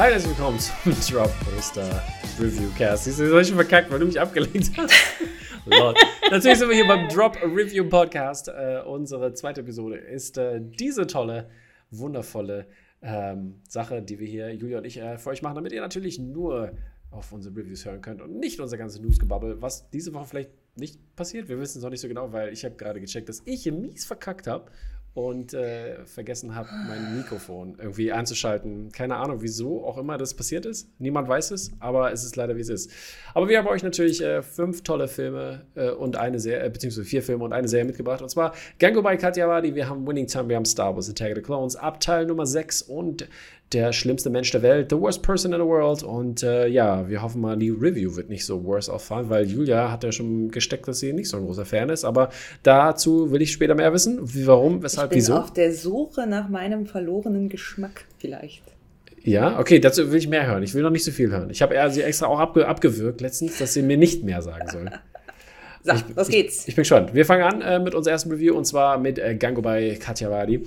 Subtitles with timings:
[0.00, 2.02] Hi, herzlich willkommen zum Drop Poster
[2.40, 3.04] Review Cast.
[3.04, 4.94] Siehst du, das schon verkackt, weil du mich abgelenkt hast.
[5.66, 5.98] Lord.
[6.30, 8.48] Natürlich sind wir hier beim Drop Review Podcast.
[8.48, 11.50] Äh, unsere zweite Episode ist äh, diese tolle,
[11.90, 12.66] wundervolle
[13.02, 16.18] ähm, Sache, die wir hier, Julia und ich, äh, für euch machen, damit ihr natürlich
[16.18, 16.72] nur
[17.10, 21.14] auf unsere Reviews hören könnt und nicht unser ganzes Newsgebabbel, was diese Woche vielleicht nicht
[21.14, 21.50] passiert.
[21.50, 23.72] Wir wissen es noch nicht so genau, weil ich habe gerade gecheckt, dass ich hier
[23.72, 24.70] mies verkackt habe
[25.12, 28.92] und äh, vergessen habe, mein Mikrofon irgendwie einzuschalten.
[28.92, 30.88] Keine Ahnung, wieso auch immer das passiert ist.
[30.98, 32.90] Niemand weiß es, aber es ist leider, wie es ist.
[33.34, 37.04] Aber wir haben euch natürlich äh, fünf tolle Filme äh, und eine Serie, äh, beziehungsweise
[37.04, 38.22] vier Filme und eine Serie mitgebracht.
[38.22, 41.30] Und zwar Gango by Katja Wadi, wir haben Winning Time, wir haben Star Wars Attack
[41.32, 43.28] of the Clones, Abteil Nummer 6 und
[43.72, 46.02] der schlimmste Mensch der Welt, the worst person in the world.
[46.02, 49.92] Und äh, ja, wir hoffen mal, die Review wird nicht so worse auffallen, weil Julia
[49.92, 52.04] hat ja schon gesteckt, dass sie nicht so ein großer Fan ist.
[52.04, 52.30] Aber
[52.62, 54.18] dazu will ich später mehr wissen.
[54.22, 55.36] Wie, warum, weshalb, ich bin wieso?
[55.36, 58.62] auf der Suche nach meinem verlorenen Geschmack vielleicht.
[59.22, 60.62] Ja, okay, dazu will ich mehr hören.
[60.62, 61.50] Ich will noch nicht so viel hören.
[61.50, 64.90] Ich habe sie extra auch abge abgewürgt letztens, dass sie mir nicht mehr sagen soll.
[65.82, 66.62] So, ich, los geht's.
[66.64, 67.14] Ich, ich, bin gespannt.
[67.14, 70.30] Wir fangen an äh, mit unserem ersten Review und zwar mit äh, Gango bei Katja
[70.30, 70.66] Wadi.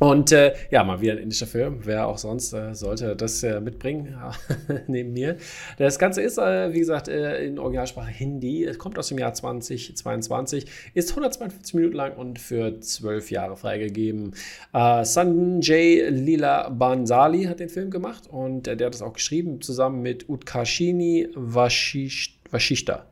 [0.00, 1.80] Und äh, ja, mal wieder ein indischer Film.
[1.82, 4.16] Wer auch sonst äh, sollte das äh, mitbringen,
[4.86, 5.36] neben mir.
[5.76, 8.64] Das Ganze ist, äh, wie gesagt, äh, in Originalsprache Hindi.
[8.64, 14.34] Es kommt aus dem Jahr 2022, ist 152 Minuten lang und für zwölf Jahre freigegeben.
[14.72, 20.02] Äh, Sanjay Lila Bansali hat den Film gemacht und der hat das auch geschrieben, zusammen
[20.02, 23.06] mit Utkashini Vashishta.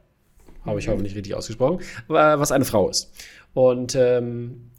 [0.64, 0.92] Habe ich mhm.
[0.92, 3.12] hoffentlich richtig ausgesprochen, was eine Frau ist.
[3.55, 4.70] Und ähm,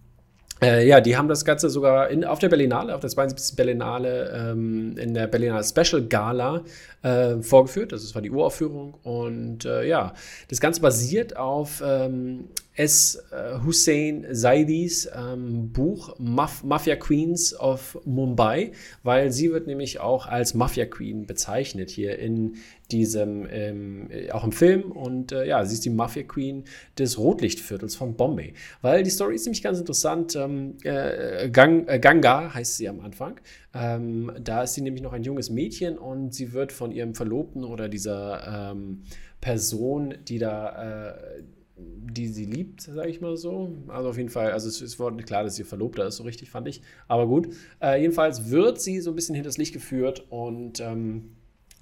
[0.62, 3.56] äh, ja, die haben das Ganze sogar in, auf der Berlinale, auf der 72.
[3.56, 6.64] Berlinale, ähm, in der Berlinale Special Gala
[7.04, 7.92] äh, vorgeführt.
[7.92, 8.96] Das war die Uraufführung.
[9.04, 10.14] Und äh, ja,
[10.50, 12.46] das Ganze basiert auf ähm,
[12.78, 13.24] S.
[13.32, 18.72] Äh, Hussein Zaidis ähm, Buch Maf Mafia Queens of Mumbai,
[19.04, 22.58] weil sie wird nämlich auch als Mafia Queen bezeichnet hier in
[22.92, 24.92] diesem, ähm, auch im Film.
[24.92, 26.66] Und äh, ja, sie ist die Mafia Queen
[26.98, 28.54] des Rotlichtviertels von Bombay.
[28.82, 30.36] Weil die Story ist nämlich ganz interessant.
[30.36, 33.40] Ähm, äh, Gang, äh, Ganga heißt sie am Anfang.
[33.74, 37.64] Ähm, da ist sie nämlich noch ein junges Mädchen und sie wird von ihrem Verlobten
[37.64, 39.04] oder dieser ähm,
[39.42, 41.44] Person, die da äh,
[41.78, 43.76] die sie liebt, sage ich mal so.
[43.88, 46.50] Also auf jeden Fall, also es, es war klar, dass sie Verlobter ist, so richtig
[46.50, 46.82] fand ich.
[47.08, 47.50] Aber gut.
[47.82, 51.36] Äh, jedenfalls wird sie so ein bisschen hinters Licht geführt und ähm,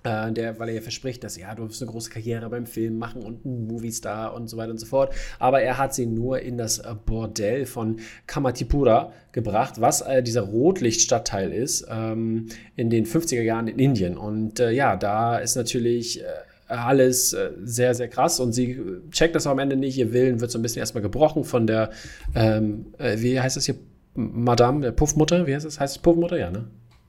[0.05, 2.97] äh, der, weil er ja verspricht, dass ja, du wirst eine große Karriere beim Film
[2.97, 5.13] machen und ein Movie-Star und so weiter und so fort.
[5.39, 10.41] Aber er hat sie nur in das äh, Bordell von Kamatipura gebracht, was äh, dieser
[10.41, 14.17] Rotlichtstadtteil ist, ähm, in den 50er Jahren in Indien.
[14.17, 16.25] Und äh, ja, da ist natürlich äh,
[16.67, 18.81] alles äh, sehr, sehr krass und sie
[19.11, 19.97] checkt das am Ende nicht.
[19.97, 21.91] Ihr Willen wird so ein bisschen erstmal gebrochen von der,
[22.33, 23.75] ähm, äh, wie heißt das hier,
[24.15, 25.79] Madame, der Puffmutter, wie heißt das?
[25.79, 26.37] Heißt es Puffmutter?
[26.37, 26.65] Ja, ne?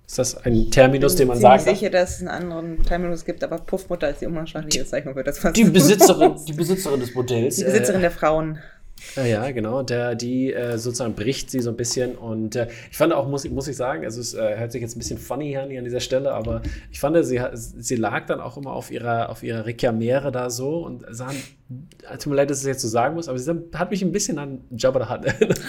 [0.06, 1.60] Ist das ein Terminus, den man sagt?
[1.60, 5.14] Ich bin sicher, dass es einen anderen Terminus gibt, aber Puffmutter ist die umgangssprachliche Bezeichnung
[5.14, 7.56] für das, was die Besitzerin, die Besitzerin des Modells.
[7.56, 8.58] Die Besitzerin äh, der Frauen.
[9.14, 9.82] Ja, genau.
[9.82, 12.16] Der, die äh, sozusagen bricht sie so ein bisschen.
[12.16, 14.96] Und äh, ich fand auch, muss, muss ich sagen, also es äh, hört sich jetzt
[14.96, 18.56] ein bisschen funny an, an dieser Stelle, aber ich fand, sie, sie lag dann auch
[18.56, 21.30] immer auf ihrer, auf ihrer Rekiamere da so und sah,
[22.18, 24.12] tut mir leid, dass ich es jetzt so sagen muss, aber sie hat mich ein
[24.12, 25.60] bisschen an Jabba the Hutt erinnert.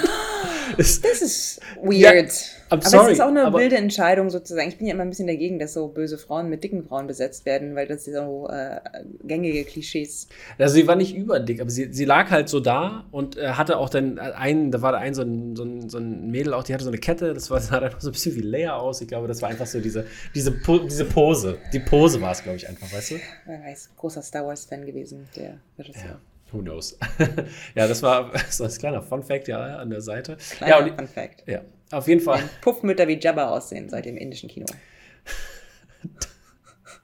[0.77, 2.31] Das ist weird.
[2.31, 4.67] Ja, aber es ist auch eine wilde Entscheidung sozusagen.
[4.69, 7.45] Ich bin ja immer ein bisschen dagegen, dass so böse Frauen mit dicken Frauen besetzt
[7.45, 8.79] werden, weil das so äh,
[9.23, 10.27] gängige Klischees.
[10.57, 13.77] Also sie war nicht überdick, aber sie, sie lag halt so da und äh, hatte
[13.77, 16.63] auch dann einen, da war da ein so ein, so, ein, so ein Mädel auch,
[16.63, 19.01] die hatte so eine Kette, das war, sah einfach so ein bisschen wie Leia aus.
[19.01, 20.05] Ich glaube, das war einfach so diese,
[20.35, 21.57] diese, diese Pose.
[21.71, 23.15] Die Pose war es, glaube ich, einfach, weißt du?
[23.45, 26.05] Wer weiß, großer Star Wars-Fan gewesen, der Regisseur.
[26.05, 26.36] Ja.
[26.51, 26.97] Who knows?
[27.75, 30.37] ja, das war so ein kleiner Fun Fact ja an der Seite.
[30.57, 31.43] Kleiner ja, Fun Fact.
[31.47, 32.41] Ja, auf jeden Fall.
[32.61, 34.65] Puffmütter wie Jabba aussehen seit dem indischen Kino.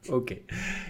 [0.10, 0.42] Okay.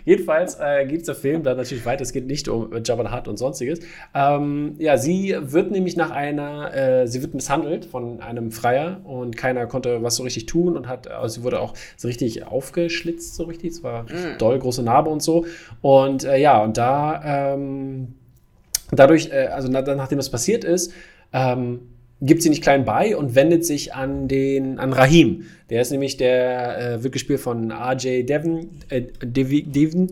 [0.05, 2.01] Jedenfalls äh, gibt der Film dann natürlich weiter.
[2.01, 3.79] Es geht nicht um Jabba Hutt und sonstiges.
[4.13, 9.37] Ähm, ja, sie wird nämlich nach einer, äh, sie wird misshandelt von einem Freier und
[9.37, 13.35] keiner konnte was so richtig tun und hat, also sie wurde auch so richtig aufgeschlitzt,
[13.35, 13.73] so richtig.
[13.73, 14.39] Es war mm.
[14.39, 15.45] doll, große Narbe und so.
[15.81, 18.15] Und äh, ja, und da, ähm,
[18.99, 20.93] dadurch, äh, also na, nachdem das passiert ist,
[21.31, 21.81] ähm,
[22.21, 25.45] gibt sie nicht klein bei und wendet sich an den an Rahim.
[25.69, 30.09] Der ist nämlich der äh, wird gespielt von RJ Devon, äh, Devin,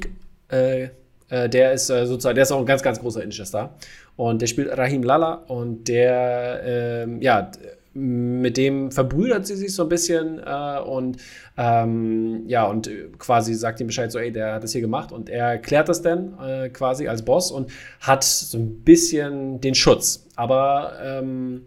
[0.51, 0.89] äh,
[1.29, 3.75] äh, der ist äh, sozusagen, der ist auch ein ganz ganz großer indischer Star
[4.17, 7.49] und der spielt Rahim Lala und der ähm, ja
[7.93, 11.17] mit dem verbrüdert sie sich so ein bisschen äh, und
[11.57, 15.29] ähm, ja und quasi sagt ihm Bescheid so ey der hat das hier gemacht und
[15.29, 20.27] er klärt das dann äh, quasi als Boss und hat so ein bisschen den Schutz
[20.35, 21.63] aber ähm,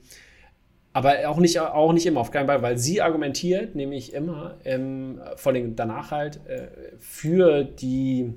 [0.94, 5.20] aber auch nicht, auch nicht immer, auf keinen Fall, weil sie argumentiert nämlich immer, ähm,
[5.34, 6.68] vor allem danach halt, äh,
[7.00, 8.32] für die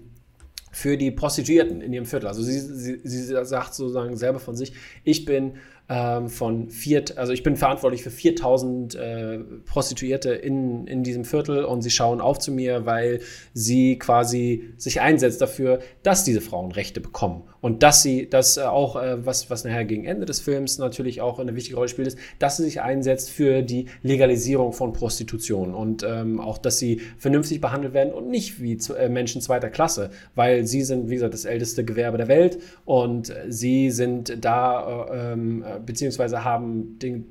[0.72, 2.28] für die Prostituierten in ihrem Viertel.
[2.28, 4.74] Also sie, sie, sie sagt sozusagen selber von sich,
[5.04, 5.54] ich bin
[5.90, 11.64] ähm, von vier, also ich bin verantwortlich für 4000 äh, Prostituierte in, in diesem Viertel
[11.64, 13.22] und sie schauen auf zu mir, weil
[13.54, 18.62] sie quasi sich einsetzt dafür, dass diese Frauen Rechte bekommen und dass sie, das äh,
[18.62, 22.08] auch, äh, was, was nachher gegen Ende des Films natürlich auch eine wichtige Rolle spielt,
[22.08, 27.02] ist, dass sie sich einsetzt für die Legalisierung von Prostitution und ähm, auch, dass sie
[27.18, 31.16] vernünftig behandelt werden und nicht wie zu, äh, Menschen zweiter Klasse, weil sie sind, wie
[31.16, 37.26] gesagt, das älteste Gewerbe der Welt und sie sind da äh, ähm, beziehungsweise haben den,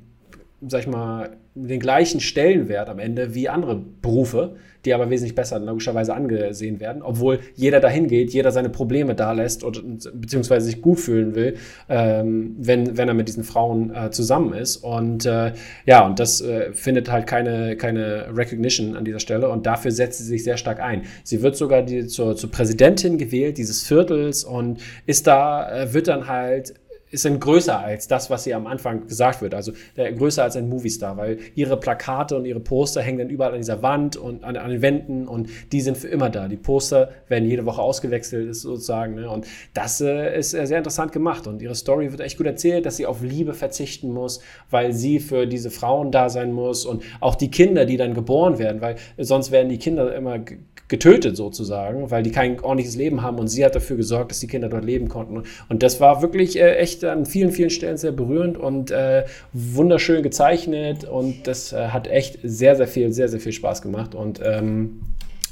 [0.67, 4.55] sag ich mal, den gleichen Stellenwert am Ende wie andere Berufe,
[4.85, 9.31] die aber wesentlich besser logischerweise angesehen werden, obwohl jeder dahin geht, jeder seine Probleme da
[9.33, 11.55] lässt und beziehungsweise sich gut fühlen will,
[11.89, 14.77] ähm, wenn, wenn er mit diesen Frauen äh, zusammen ist.
[14.77, 15.53] Und äh,
[15.85, 20.19] ja, und das äh, findet halt keine, keine Recognition an dieser Stelle und dafür setzt
[20.19, 21.03] sie sich sehr stark ein.
[21.23, 26.07] Sie wird sogar die, zur, zur Präsidentin gewählt dieses Viertels und ist da, äh, wird
[26.07, 26.75] dann halt
[27.11, 29.53] dann größer als das, was sie am Anfang gesagt wird.
[29.53, 33.51] Also der, größer als ein Moviestar, weil ihre Plakate und ihre Poster hängen dann überall
[33.51, 36.47] an dieser Wand und an, an den Wänden und die sind für immer da.
[36.47, 39.15] Die Poster werden jede Woche ausgewechselt, ist sozusagen.
[39.15, 39.29] Ne?
[39.29, 41.47] Und das äh, ist äh, sehr interessant gemacht.
[41.47, 45.19] Und ihre Story wird echt gut erzählt, dass sie auf Liebe verzichten muss, weil sie
[45.19, 48.95] für diese Frauen da sein muss und auch die Kinder, die dann geboren werden, weil
[49.17, 50.39] sonst werden die Kinder immer
[50.87, 54.47] getötet sozusagen, weil die kein ordentliches Leben haben und sie hat dafür gesorgt, dass die
[54.47, 55.43] Kinder dort leben konnten.
[55.69, 60.23] Und das war wirklich äh, echt an vielen, vielen Stellen sehr berührend und äh, wunderschön
[60.23, 64.41] gezeichnet und das äh, hat echt sehr, sehr viel, sehr, sehr viel Spaß gemacht und
[64.43, 65.01] ähm,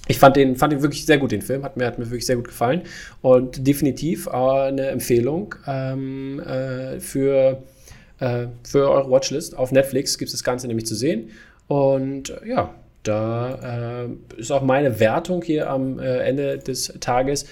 [0.08, 1.64] ich fand den, fand den wirklich sehr gut, den Film.
[1.64, 2.84] Hat mir, hat mir wirklich sehr gut gefallen.
[3.24, 7.64] Und definitiv eine Empfehlung ähm, äh, für,
[8.20, 9.58] äh, für eure Watchlist.
[9.58, 11.32] Auf Netflix gibt es das Ganze nämlich zu sehen.
[11.66, 17.48] Und äh, ja, da äh, ist auch meine Wertung hier am äh, Ende des Tages.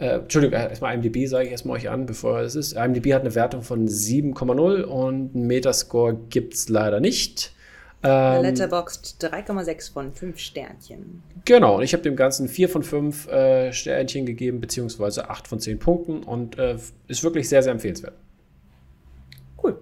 [0.00, 2.72] Äh, Entschuldigung, äh, erstmal IMDb sage ich erstmal euch an, bevor es ist.
[2.72, 7.52] IMDb hat eine Wertung von 7,0 und einen Metascore gibt es leider nicht.
[8.02, 11.22] Ähm, Letterboxd 3,6 von 5 Sternchen.
[11.44, 15.60] Genau, und ich habe dem Ganzen 4 von 5 äh, Sternchen gegeben, beziehungsweise 8 von
[15.60, 18.14] 10 Punkten und äh, ist wirklich sehr, sehr empfehlenswert.
[19.62, 19.78] Cool.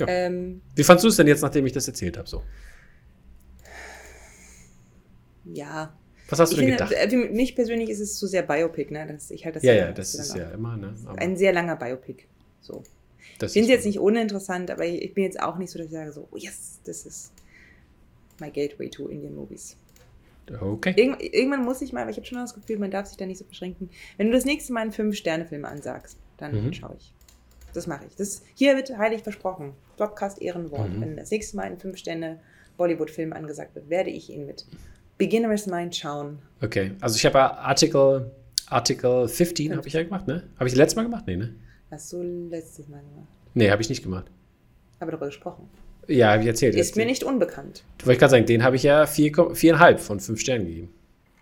[0.00, 0.06] Ja.
[0.08, 2.28] Ähm, Wie fandest du es denn jetzt, nachdem ich das erzählt habe?
[2.28, 2.42] So?
[5.44, 5.92] ja.
[6.28, 6.94] Was hast du denn gedacht?
[6.94, 9.06] Für mich persönlich ist es zu sehr Biopic, ne?
[9.06, 10.94] Das, ich halt das ja, ja, das ist ja immer, ne?
[11.16, 12.24] Ein sehr langer Biopic.
[12.60, 12.82] So.
[13.38, 15.86] Das ich finde es jetzt nicht uninteressant, aber ich, bin jetzt auch nicht so, dass
[15.86, 17.32] ich sage so, oh yes, das ist
[18.40, 19.76] my gateway to Indian Movies.
[20.60, 20.94] Okay.
[20.96, 23.26] Irgend, irgendwann muss ich mal, aber ich habe schon das Gefühl, man darf sich da
[23.26, 23.90] nicht so beschränken.
[24.16, 26.72] Wenn du das nächste Mal einen Fünf-Sterne-Film ansagst, dann mhm.
[26.72, 27.12] schaue ich.
[27.74, 28.16] Das mache ich.
[28.16, 29.74] Das, hier wird heilig versprochen.
[29.96, 30.90] Podcast Ehrenwort.
[30.90, 31.00] Mhm.
[31.00, 34.66] Wenn das nächste Mal ein Fünf-Sterne-Bollywood-Film angesagt wird, werde ich ihn mit
[35.18, 36.38] Beginner's Mind schauen.
[36.62, 38.30] Okay, also ich habe ja Article,
[38.68, 40.44] Article 15 habe ich ja gemacht, ne?
[40.56, 41.24] Habe ich das letzte Mal gemacht?
[41.26, 41.54] Nee, ne?
[41.90, 43.28] Hast du letztes Mal gemacht?
[43.54, 44.26] Nee, habe ich nicht gemacht.
[45.00, 45.68] Aber darüber gesprochen.
[46.06, 46.74] Ja, habe ich erzählt.
[46.74, 47.84] Ist mir nicht unbekannt.
[47.98, 50.88] Wollte ich gerade sagen, den habe ich ja vier, viereinhalb von fünf Sternen gegeben.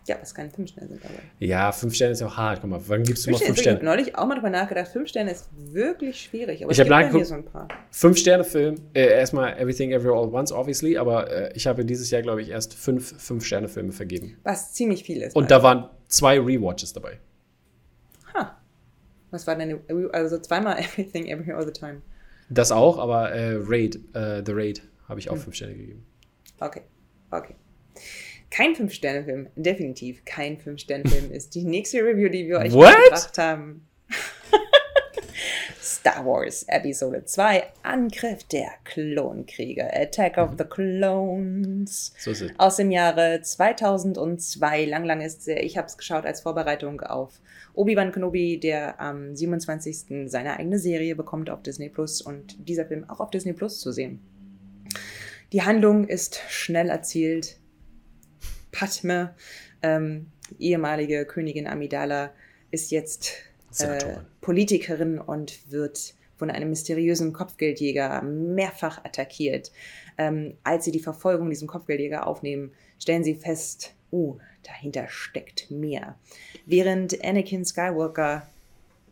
[0.06, 1.14] Ja, was keine fünf Sterne sind dabei.
[1.41, 2.61] Ja, fünf Sterne ist auch hart.
[2.61, 3.79] Guck mal, wann gibst du fünf mal fünf Sterne?
[3.79, 6.62] Ich habe neulich auch mal drüber nachgedacht, fünf Sterne ist wirklich schwierig.
[6.62, 7.67] Aber ich habe nachgeguckt, so ein paar.
[7.91, 12.11] Fünf Sterne Film, äh, erstmal Everything Everywhere All Once, obviously, aber äh, ich habe dieses
[12.11, 14.37] Jahr, glaube ich, erst fünf fünf Sterne Filme vergeben.
[14.45, 15.35] Was ziemlich viel ist.
[15.35, 17.19] Und da waren zwei Rewatches dabei.
[18.35, 18.57] Ha.
[19.33, 19.81] Was war denn,
[20.12, 22.02] also zweimal Everything Everywhere All the Time.
[22.49, 25.40] Das auch, aber äh, Raid, äh, The Raid habe ich auch hm.
[25.40, 26.07] fünf Sterne gegeben.
[26.61, 26.83] Okay,
[27.33, 27.57] okay
[28.50, 33.87] kein Fünf-Sterne-Film, definitiv kein Fünf-Sterne-Film ist die nächste Review, die wir euch gebracht haben.
[36.07, 42.12] Star Wars Episode 2, Angriff der Klonkrieger, Attack of the Clones.
[42.19, 42.53] So ist es.
[42.59, 45.49] Aus dem Jahre 2002, lang, lang ist es.
[45.49, 47.41] Ich habe es geschaut als Vorbereitung auf
[47.75, 50.31] Obi-Wan Kenobi, der am 27.
[50.31, 53.91] seine eigene Serie bekommt auf Disney Plus und dieser Film auch auf Disney Plus zu
[53.91, 54.21] sehen.
[55.53, 57.59] Die Handlung ist schnell erzählt,
[58.76, 59.35] Padme,
[59.83, 60.26] ähm,
[60.59, 62.33] ehemalige Königin Amidala,
[62.71, 63.33] ist jetzt
[63.78, 69.73] äh, Politikerin und wird von einem mysteriösen Kopfgeldjäger mehrfach attackiert.
[70.18, 76.18] Ähm, als sie die Verfolgung diesem Kopfgeldjäger aufnehmen, stellen sie fest, oh, dahinter steckt mehr.
[76.66, 78.47] Während Anakin Skywalker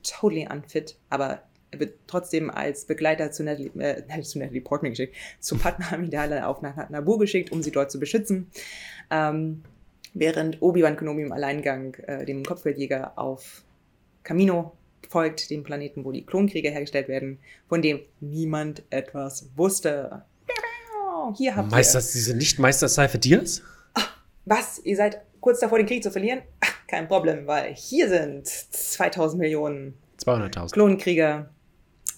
[0.02, 1.42] totally unfit, aber er
[2.06, 7.18] trotzdem als Begleiter zu Natalie, äh, zu Natalie Portman geschickt, zu Padma Amidala auf Naboo
[7.18, 8.50] geschickt, um sie dort zu beschützen.
[9.10, 9.62] Ähm,
[10.14, 13.62] während Obi-Wan Kenobi im Alleingang äh, dem Kopfgeldjäger auf
[14.22, 14.72] Camino
[15.08, 17.38] folgt, dem Planeten, wo die Klonkrieger hergestellt werden,
[17.68, 20.24] von dem niemand etwas wusste.
[21.36, 22.06] hier habt Meister, ihr.
[22.14, 23.62] diese nicht Meister Seife Diaz?
[24.46, 24.78] Was?
[24.84, 26.42] Ihr seid kurz davor, den Krieg zu verlieren?
[26.60, 30.72] Ach, kein Problem, weil hier sind 2000 Millionen 200.000.
[30.72, 31.50] Klonkrieger,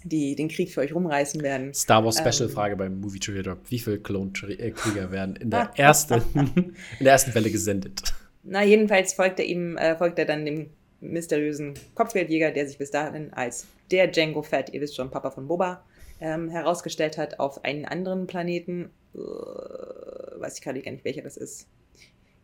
[0.08, 1.75] die den Krieg für euch rumreißen werden.
[1.75, 2.54] Star Wars Special Ähm.
[2.54, 3.58] Frage beim Movie Trivia Drop.
[3.68, 8.14] Wie viele Klonkrieger werden in der ersten, in der ersten Welle gesendet?
[8.42, 10.70] Na, jedenfalls folgt er ihm, äh, folgt er dann dem
[11.00, 15.48] mysteriösen Kopfgeldjäger, der sich bis dahin als der Django Fett, ihr wisst schon, Papa von
[15.48, 15.84] Boba,
[16.20, 18.90] ähm, herausgestellt hat auf einen anderen Planeten.
[19.14, 21.68] Äh, weiß ich gerade gar nicht, welcher das ist.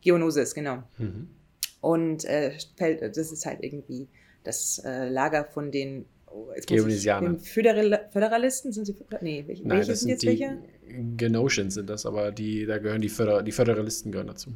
[0.02, 0.82] Geonosis, genau.
[0.98, 1.28] Mhm.
[1.80, 4.08] Und äh, fällt, das ist halt irgendwie
[4.44, 6.52] das äh, Lager von den oh,
[7.42, 8.72] Föderal Föderalisten.
[8.72, 11.16] Sind sie Nee, welche, Nein, welche das sind sind jetzt die welche?
[11.16, 14.50] Genotions sind das, aber die, da gehören die, Föder, die Föderalisten gehören dazu.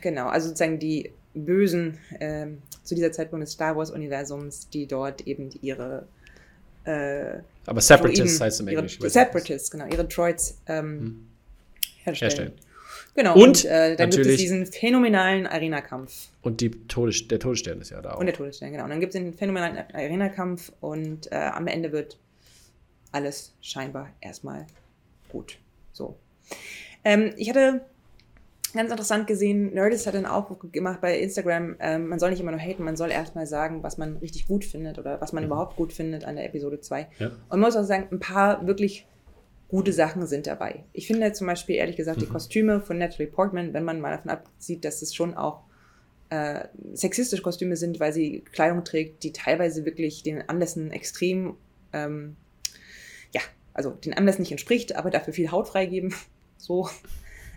[0.00, 5.50] Genau, also sozusagen die Bösen ähm, zu dieser Zeitpunkt des Star Wars-Universums, die dort eben
[5.62, 6.06] ihre
[6.84, 9.08] äh, Aber Separatists heißt im Englischen.
[9.08, 11.26] Separatists, genau, ihre Droids ähm,
[12.04, 12.30] herstellen.
[12.30, 12.52] Herstellen.
[13.14, 16.28] Genau, Und und, äh, dann gibt es diesen phänomenalen Arena-Kampf.
[16.40, 18.18] Und die Todes, der Todesstern ist ja da auch.
[18.20, 18.84] Und der Todesstern, genau.
[18.84, 22.18] Und dann gibt es den phänomenalen Arena-Kampf und äh, am Ende wird
[23.12, 24.66] alles scheinbar erstmal
[25.28, 25.58] gut.
[25.92, 26.16] So.
[27.04, 27.82] Ähm, ich hatte
[28.72, 32.52] ganz interessant gesehen, Nerdist hat einen Aufruf gemacht bei Instagram, ähm, man soll nicht immer
[32.52, 35.48] nur haten, man soll erstmal sagen, was man richtig gut findet oder was man Mhm.
[35.48, 37.06] überhaupt gut findet an der Episode 2.
[37.18, 37.26] Ja.
[37.26, 39.06] Und man muss auch sagen, ein paar wirklich
[39.72, 40.84] gute Sachen sind dabei.
[40.92, 42.32] Ich finde zum Beispiel, ehrlich gesagt, die Mhm.
[42.32, 45.62] Kostüme von Natalie Portman, wenn man mal davon absieht, dass es schon auch
[46.28, 51.56] äh, sexistische Kostüme sind, weil sie Kleidung trägt, die teilweise wirklich den Anlässen extrem,
[51.94, 52.36] ähm,
[53.34, 53.40] ja,
[53.74, 56.14] also den Anlässen nicht entspricht, aber dafür viel Haut freigeben.
[56.58, 56.88] So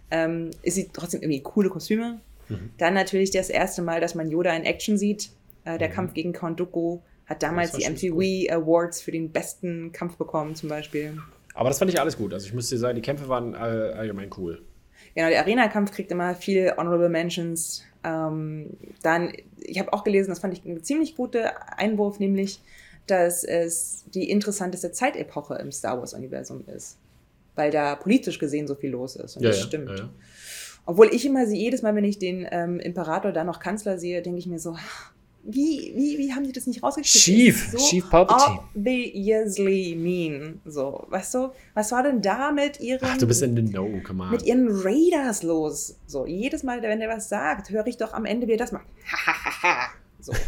[0.10, 2.22] ähm, ist sie trotzdem irgendwie coole Kostüme.
[2.50, 2.72] Mhm.
[2.80, 5.30] Dann natürlich das erste Mal, dass man Yoda in Action sieht.
[5.64, 5.94] Äh, der Mhm.
[5.94, 10.70] Kampf gegen Count Dooku hat damals die MTV Awards für den besten Kampf bekommen, zum
[10.70, 11.20] Beispiel.
[11.56, 12.34] Aber das fand ich alles gut.
[12.34, 14.62] Also ich muss dir sagen, die Kämpfe waren all, allgemein cool.
[15.16, 17.84] Genau, der Arena-Kampf kriegt immer viele Honorable Mentions.
[18.04, 18.72] Ähm,
[19.02, 19.32] dann,
[19.62, 22.60] ich habe auch gelesen, das fand ich ein ziemlich guter Einwurf, nämlich,
[23.08, 26.98] dass es die interessanteste Zeitepoche im Star Wars-Universum ist.
[27.56, 29.38] Weil da politisch gesehen so viel los ist.
[29.38, 29.90] Und das stimmt.
[29.90, 30.10] Ja, ja.
[30.86, 34.22] Obwohl ich immer sehe, jedes Mal, wenn ich den ähm, Imperator da noch Kanzler sehe,
[34.22, 34.78] denke ich mir so,
[35.48, 37.16] wie, wie, wie haben die das nicht rausgekriegt?
[37.16, 38.60] Schief, ist schief Palpatine.
[38.76, 40.60] Obviously mean.
[40.66, 44.02] So, weißt du, was war denn da mit ihren Ach, du bist in the know,
[44.04, 44.32] come on.
[44.32, 45.98] mit ihren Raiders los.
[46.08, 48.72] So, jedes Mal, wenn der was sagt, höre ich doch am Ende, wie er das
[48.72, 48.88] macht.
[50.20, 50.34] so.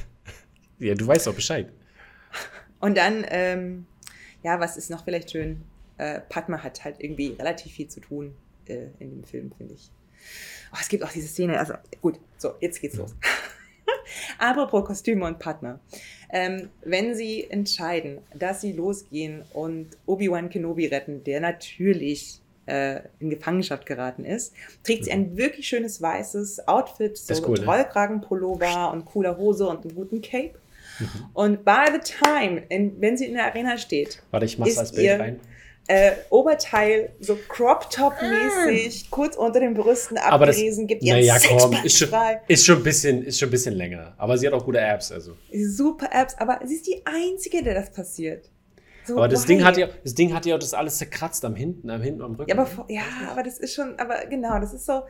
[0.79, 1.73] Ja, du weißt doch Bescheid.
[2.79, 3.87] Und dann, ähm,
[4.43, 5.63] ja, was ist noch vielleicht schön?
[5.97, 8.35] Äh, Padma hat halt irgendwie relativ viel zu tun
[8.67, 9.89] äh, in dem Film, finde ich.
[10.71, 13.15] Oh, es gibt auch diese Szene, also gut, so, jetzt geht's los.
[14.37, 15.79] Apropos Kostüme und Padma.
[16.29, 23.29] Ähm, wenn sie entscheiden, dass sie losgehen und Obi-Wan Kenobi retten, der natürlich äh, in
[23.29, 27.65] Gefangenschaft geraten ist, trägt sie ein wirklich schönes weißes Outfit, so cool, ne?
[27.65, 30.55] Rollkragenpullover und cooler Hose und einen guten Cape.
[30.99, 31.07] Mhm.
[31.33, 34.91] Und by the time, in, wenn sie in der Arena steht, Warte, ich mach's als
[34.91, 35.39] Bild rein.
[35.87, 41.73] Äh, Oberteil so Crop-Top-mäßig, kurz unter den Brüsten Aber das- abgerissen, gibt ihren Naja, komm,
[41.83, 42.41] ist schon, frei.
[42.47, 44.13] ist, schon ein bisschen, ist schon ein bisschen länger.
[44.17, 45.35] Aber sie hat auch gute Apps, also.
[45.53, 48.49] Super Apps, aber sie ist die Einzige, der das passiert.
[49.05, 49.47] So, Aber das why?
[49.55, 52.21] Ding, hat ja, das Ding hat ja auch das alles zerkratzt am hinten, am hinten,
[52.21, 52.49] am Rücken.
[52.49, 53.01] Ja, aber, ja,
[53.31, 55.03] aber das ist schon, aber genau, das ist so,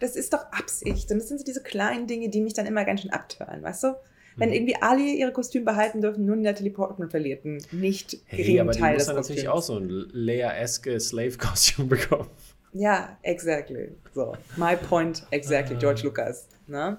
[0.00, 1.10] das ist doch Absicht.
[1.10, 3.82] Und das sind so diese kleinen Dinge, die mich dann immer ganz schön abtören, weißt
[3.84, 3.88] du?
[4.36, 4.54] Wenn Mhm.
[4.54, 8.72] irgendwie alle ihre Kostüme behalten dürfen, nur Natalie Portman verliert einen nicht Hey, geringen aber
[8.72, 9.70] die Teil muss des dann natürlich Kostüms.
[9.70, 12.28] auch so ein Leia-eske Slave-Kostüm bekommen.
[12.72, 13.90] Ja, exactly.
[14.14, 15.80] So, my point, exactly, Ah.
[15.80, 16.46] George Lucas.
[16.68, 16.98] Ne?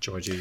[0.00, 0.40] Georgie.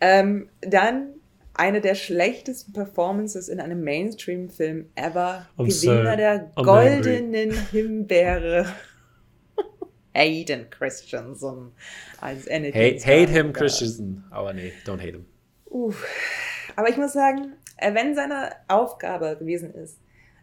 [0.00, 1.08] Ähm, dann
[1.54, 5.46] eine der schlechtesten Performances in einem Mainstream-Film ever.
[5.58, 6.16] I'm Gewinner sorry.
[6.16, 8.66] der I'm goldenen Himbeere.
[10.14, 11.72] Hayden Christensen
[12.20, 13.00] als Anakin.
[13.04, 13.52] Hate, him.
[13.52, 14.24] Christensen.
[14.30, 15.26] Aber nee, don't hate him.
[15.66, 16.06] Uff.
[16.76, 19.98] Aber ich muss sagen, äh, wenn seine Aufgabe gewesen ist,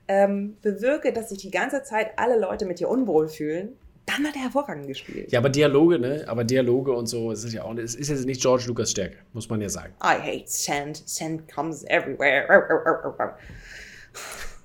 [0.08, 4.36] ähm, bewirke, dass sich die ganze Zeit alle Leute mit dir unwohl fühlen, dann hat
[4.36, 5.32] er hervorragend gespielt.
[5.32, 6.26] Ja, aber Dialoge, ne?
[6.28, 9.18] Aber Dialoge und so, es ist ja auch, es ist jetzt nicht George Lucas Stärke,
[9.32, 9.94] muss man ja sagen.
[10.04, 11.04] I hate sand.
[11.06, 13.38] Sand comes everywhere.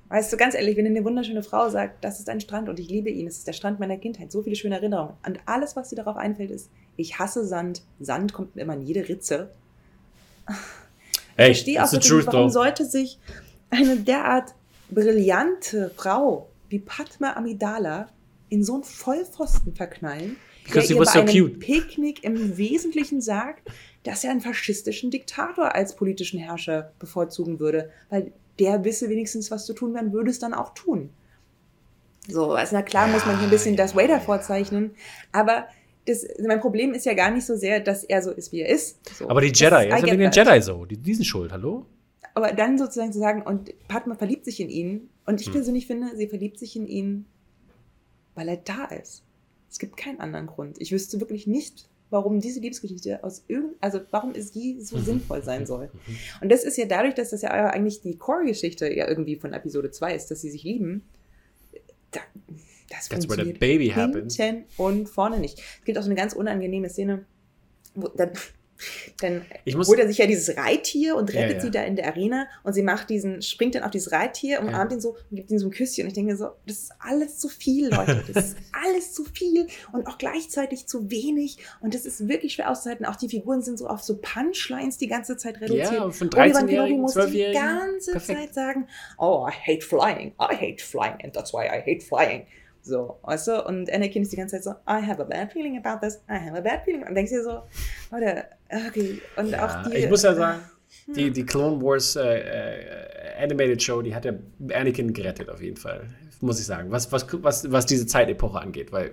[0.09, 2.89] Weißt du, ganz ehrlich, wenn eine wunderschöne Frau sagt, das ist ein Strand und ich
[2.89, 5.15] liebe ihn, es ist der Strand meiner Kindheit, so viele schöne Erinnerungen.
[5.25, 7.83] Und alles, was dir darauf einfällt, ist, ich hasse Sand.
[8.01, 9.51] Sand kommt immer in jede Ritze.
[11.37, 13.19] Hey, Ich verstehe auch nicht, warum sollte sich
[13.71, 14.55] eine derart
[14.91, 18.09] brillante Frau wie Padma Amidala
[18.49, 21.61] in so einen Vollpfosten verknallen, Because der ihr bei so einem cute.
[21.61, 23.69] Picknick im Wesentlichen sagt,
[24.03, 29.67] dass er einen faschistischen Diktator als politischen Herrscher bevorzugen würde, weil der wisse wenigstens, was
[29.67, 31.11] zu tun wäre würde es dann auch tun.
[32.27, 34.91] So, also na klar muss man hier ein bisschen das Vader vorzeichnen,
[35.33, 35.67] aber
[36.09, 38.69] das, mein Problem ist ja gar nicht so sehr, dass er so ist, wie er
[38.69, 38.99] ist.
[39.17, 40.33] So, Aber die Jedi, er ist ja wegen den.
[40.33, 40.85] Jedi so.
[40.85, 41.87] Die, die sind schuld, hallo?
[42.35, 45.55] Aber dann sozusagen zu sagen, und Padma verliebt sich in ihn, und ich Hm.
[45.55, 47.27] persönlich finde, sie verliebt sich in ihn,
[48.35, 49.23] weil er da ist.
[49.71, 50.81] Es gibt keinen anderen Grund.
[50.81, 54.81] Ich wüsste wirklich nicht, warum diese Liebesgeschichte aus irgend, also warum es je Mhm.
[54.81, 55.91] so sinnvoll sein soll.
[56.41, 59.91] Und das ist ja dadurch, dass das ja eigentlich die Core-Geschichte ja irgendwie von Episode
[59.91, 61.03] 2 ist, dass sie sich lieben.
[62.13, 62.21] Da,
[62.91, 64.37] das That's where the baby happens.
[64.37, 65.59] hinten und vorne nicht.
[65.81, 67.25] Es gibt auch so eine ganz unangenehme Szene,
[67.95, 68.31] wo dann,
[69.21, 69.43] dann
[69.75, 71.63] holt er sich ja dieses Reittier und Ja, rettet ja.
[71.63, 74.93] sie da in der Arena und sie macht diesen, springt dann auf dieses Reittier, umarmt
[74.93, 76.05] ihn so und gibt ihm so ein Küsschen.
[76.05, 78.23] Und ich denke so, das ist alles zu viel, Leute.
[78.33, 81.59] Das ist alles zu viel und auch gleichzeitig zu wenig.
[81.81, 83.05] Und das ist wirklich schwer auszuhalten.
[83.05, 85.93] Auch die Figuren sind so auf so Punchlines die ganze Zeit reduziert.
[85.93, 87.53] Ja, von Obi-Wan 13-Jährigen, Kenobi muss die 12-Jährigen.
[87.63, 88.39] ganze Perfekt.
[88.39, 88.87] Zeit sagen,
[89.19, 92.47] oh, I hate flying, I hate flying and that's why I hate flying.
[92.89, 93.65] So, weißt du?
[93.67, 96.33] Und Anakin ist die ganze Zeit so, I have a bad feeling about this, I
[96.39, 97.07] have a bad feeling.
[97.07, 97.63] Und denkst dir so,
[98.11, 98.45] Leute,
[98.89, 99.21] okay.
[99.37, 99.97] Und Ja, auch die.
[99.99, 100.61] ich muss ja sagen,
[101.15, 104.33] die, die Clone Wars äh, äh, Animated Show, die hat ja
[104.73, 106.07] Anakin gerettet, auf jeden Fall.
[106.41, 106.91] Muss ich sagen.
[106.91, 109.13] Was, was, was, was diese Zeitepoche angeht, weil.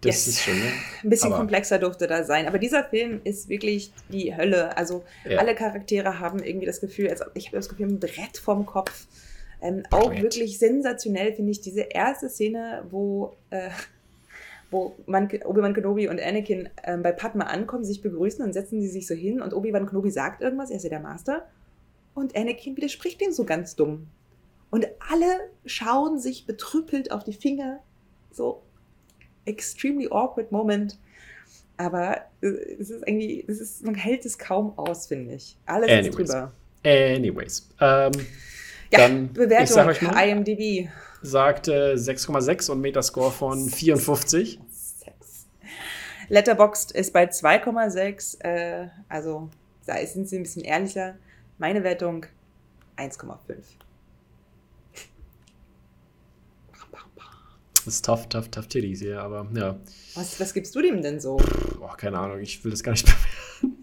[0.00, 0.26] Das Yes.
[0.26, 0.72] ist schon, ne?
[1.02, 2.46] Ein bisschen Aber- komplexer durfte da sein.
[2.46, 4.76] Aber dieser Film ist wirklich die Hölle.
[4.76, 5.38] Also Ja.
[5.38, 9.06] alle Charaktere haben irgendwie das Gefühl, als, ich habe das Gefühl, ein Brett vorm Kopf.
[9.64, 10.22] Ähm, auch Brett.
[10.22, 13.70] wirklich sensationell finde ich diese erste Szene, wo, äh,
[14.70, 18.88] wo man, Obi-Wan Kenobi und Anakin ähm, bei Padma ankommen, sich begrüßen und setzen sie
[18.88, 21.48] sich so hin und Obi-Wan Kenobi sagt irgendwas, er ist ja der Master.
[22.14, 24.06] Und Anakin widerspricht ihm so ganz dumm.
[24.70, 27.80] Und alle schauen sich betrüppelt auf die Finger.
[28.32, 28.60] So
[29.46, 30.98] extremely awkward Moment.
[31.78, 35.56] Aber äh, es ist irgendwie, es ist, man hält es kaum aus, finde ich.
[35.64, 36.08] Alles Anyways.
[36.08, 36.52] ist drüber.
[36.84, 37.68] Anyways.
[37.80, 38.12] Ähm,
[38.94, 40.28] Ja, Dann, ich Bewertung, euch mal.
[40.28, 40.88] IMDb.
[41.22, 44.60] sagt äh, 6,6 und Metascore von 54.
[44.70, 45.46] Sechs.
[46.28, 48.40] Letterboxd ist bei 2,6.
[48.44, 49.50] Äh, also
[49.86, 51.16] da sind sie ein bisschen ehrlicher.
[51.58, 52.26] Meine Wertung
[52.96, 53.36] 1,5.
[57.84, 59.76] Das ist tough, tough, tough Titties hier, aber ja.
[60.14, 61.36] Was, was gibst du dem denn so?
[61.78, 63.04] Boah, keine Ahnung, ich will das gar nicht
[63.60, 63.76] bewerten.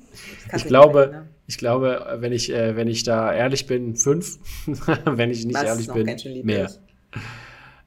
[0.56, 1.30] Ich glaube, ne?
[1.52, 4.40] Ich glaube, wenn ich, äh, wenn ich da ehrlich bin, fünf.
[5.06, 6.68] wenn ich nicht Was ehrlich bin, ganz schön lieb mehr.
[6.68, 6.80] ist.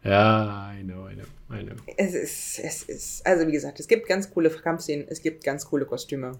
[0.02, 1.24] Ja, I know, I know,
[1.58, 1.76] I know.
[1.96, 5.64] Es ist, es ist, also wie gesagt, es gibt ganz coole Kampfszenen, es gibt ganz
[5.64, 6.32] coole Kostüme.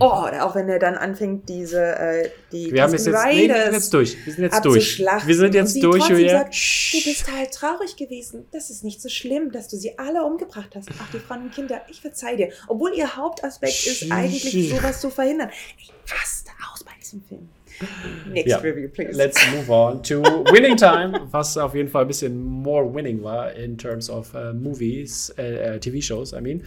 [0.00, 3.48] Oh, oder auch wenn er dann anfängt, diese, äh, die Wir haben es jetzt, nee,
[3.48, 4.16] wir sind jetzt durch.
[4.26, 4.98] Wir sind jetzt durch.
[4.98, 6.30] Wir sind jetzt durch, Julia.
[6.38, 6.54] sagt,
[6.92, 8.44] du bist halt traurig gewesen.
[8.50, 10.88] Das ist nicht so schlimm, dass du sie alle umgebracht hast.
[10.90, 11.80] Auch die Frauen und Kinder.
[11.88, 12.48] Ich verzeih dir.
[12.66, 15.50] Obwohl ihr Hauptaspekt ist, eigentlich sowas zu verhindern.
[15.78, 17.48] Ich raste aus bei diesem Film.
[18.32, 18.58] Next Ja.
[18.58, 19.16] review, please.
[19.16, 23.52] Let's move on to Winning Time, was auf jeden Fall ein bisschen more winning war
[23.52, 26.62] in terms of äh, Movies, äh, äh, TV-Shows, I mean.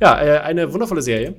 [0.00, 1.34] Ja, eine wundervolle Serie,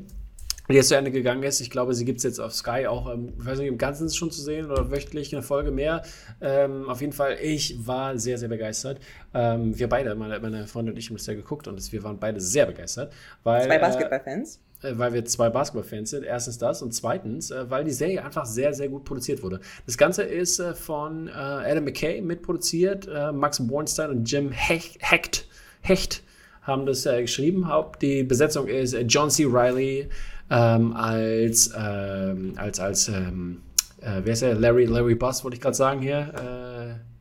[0.70, 1.60] die jetzt zu Ende gegangen ist.
[1.60, 4.10] Ich glaube, sie gibt es jetzt auf Sky auch, ähm, ich weiß nicht, im Ganzen
[4.10, 6.04] schon zu sehen oder wöchentlich eine Folge mehr.
[6.42, 9.00] Ähm, auf jeden Fall, ich war sehr, sehr begeistert.
[9.34, 12.18] Ähm, wir beide, meine, meine Freundin und ich, haben das ja geguckt und wir waren
[12.18, 13.12] beide sehr begeistert.
[13.44, 14.60] Weil, Zwei äh, Basketballfans.
[14.84, 16.24] äh, weil wir zwei Basketball-Fans sind.
[16.24, 19.60] Erstens das und zweitens, äh, weil die Serie einfach sehr, sehr gut produziert wurde.
[19.86, 25.48] Das Ganze ist äh, von Adam McKay mitproduziert, Max Bornstein und Jim Hecht, Hecht,
[25.82, 26.24] Hecht
[26.62, 27.68] haben das geschrieben.
[27.68, 29.44] Haupt die Besetzung ist John C.
[29.44, 30.08] Riley
[30.54, 33.64] ähm, als, ähm, als, als ähm,
[34.02, 34.56] äh, wer ist er?
[34.56, 37.00] Larry, Larry Buss, wollte ich gerade sagen hier.
[37.00, 37.13] Äh,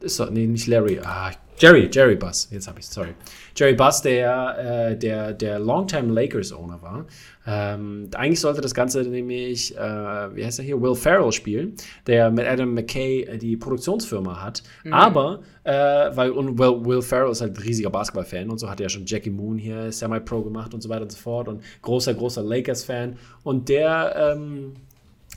[0.00, 1.00] ist doch, nee, nicht Larry.
[1.02, 2.48] Ah, Jerry, Jerry Buss.
[2.50, 3.14] Jetzt habe ich sorry.
[3.54, 7.04] Jerry Buss, der, äh, der, der Longtime Lakers-Owner war.
[7.46, 9.80] Ähm, eigentlich sollte das Ganze nämlich, äh,
[10.34, 11.74] wie heißt er hier, Will Ferrell spielen,
[12.06, 14.62] der mit Adam McKay äh, die Produktionsfirma hat.
[14.90, 18.80] Aber, äh, weil, und Will, Will Ferrell ist halt ein riesiger Basketball-Fan und so hat
[18.80, 21.62] er ja schon Jackie Moon hier Semi-Pro gemacht und so weiter und so fort und
[21.82, 23.18] großer, großer Lakers-Fan.
[23.42, 24.72] Und der, ähm,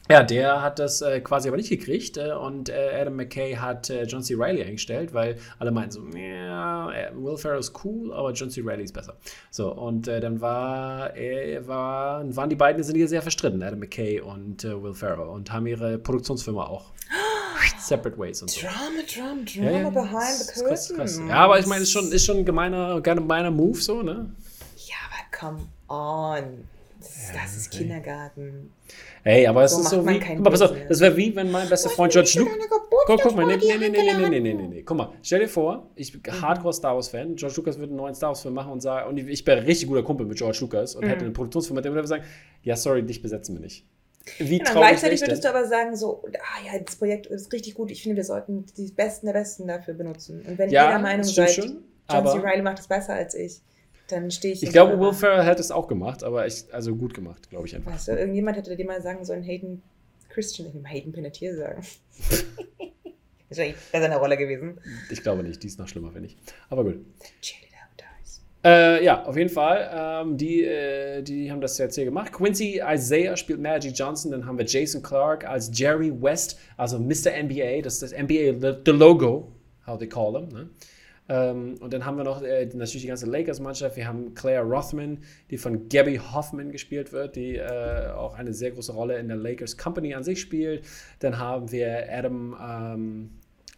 [0.10, 3.89] ja, der hat das äh, quasi aber nicht gekriegt äh, und äh, Adam McKay hat
[3.89, 4.36] äh, John C.
[4.38, 8.62] Reilly eingestellt, weil alle meinten so, ja, äh, Will Ferrell ist cool, aber John C.
[8.63, 9.16] Reilly ist besser.
[9.50, 13.80] So, und äh, dann war, äh, war, waren die beiden sind hier sehr verstritten, Adam
[13.80, 16.92] McKay und Will Ferrell, und haben ihre Produktionsfirma auch
[17.80, 18.60] separate ways und so.
[18.62, 18.74] Drama,
[19.13, 20.98] Drama, Ja, ja, Drama behind the ist krass, curtain.
[20.98, 21.22] krass.
[21.30, 24.30] Ja, aber ich meine, es ist schon, ist schon ein gemeiner, gemeiner Move, so, ne?
[24.76, 26.68] Ja, aber come on.
[27.04, 28.72] Das, ist- das ist Kindergarten.
[29.24, 30.20] Ey, aber es So ist so wie.
[30.20, 32.54] Guck mal, pass auf, das wäre wie, wenn mein bester Freund George Lucas.
[33.06, 34.82] Guck, guck mal, nee, nee, nee, nee, nee, nee, nee, nee, nee.
[34.84, 37.36] Guck mal, stell dir vor, ich bin Hardcore Star Wars Fan.
[37.36, 39.88] George Lucas würde einen neuen Star Wars Film machen und sagen, und ich wäre richtig
[39.89, 42.24] guter Kumpel mit George Lucas und hätte eine Produktionsfirma, der würde sagen,
[42.63, 43.86] ja, sorry, dich besetzen wir nicht.
[44.38, 47.74] wie Genau, traurig gleichzeitig würdest du aber sagen, so, ah ja, das Projekt ist richtig
[47.74, 50.42] gut, ich finde, wir sollten die Besten der Besten dafür benutzen.
[50.48, 51.84] Und wenn ihr Ja, der Meinung seid, John
[52.28, 52.38] C.
[52.39, 53.60] Reilly macht es besser als ich,
[54.08, 57.13] dann stehe ich Ich glaube, Will Ferrell hätte es auch gemacht, aber ich, also gut
[57.13, 57.94] gemacht, glaube ich einfach.
[57.94, 59.82] Weißt du, irgendjemand hätte dir mal sagen sollen, Hayden
[60.30, 61.82] Christian, ich will Hayden Panettiere sagen.
[63.50, 64.80] ist wahrscheinlich besser eine Rolle gewesen.
[65.12, 66.38] Ich glaube nicht, die ist noch schlimmer, finde ich.
[66.70, 67.06] Aber gut.
[68.66, 69.89] Äh, ja, auf jeden Fall.
[69.94, 72.32] Ähm, die, äh, die haben das jetzt hier gemacht.
[72.32, 74.32] Quincy Isaiah spielt Magic Johnson.
[74.32, 77.32] Dann haben wir Jason Clark als Jerry West, also Mr.
[77.44, 77.82] NBA.
[77.82, 79.52] Das ist das NBA, the, the Logo,
[79.86, 80.48] how they call him.
[80.50, 80.70] Ne?
[81.29, 83.95] Ähm, und dann haben wir noch äh, natürlich die ganze Lakers-Mannschaft.
[83.95, 88.71] Wir haben Claire Rothman, die von Gabby Hoffman gespielt wird, die äh, auch eine sehr
[88.71, 90.86] große Rolle in der Lakers Company an sich spielt.
[91.19, 93.29] Dann haben wir Adam, ähm,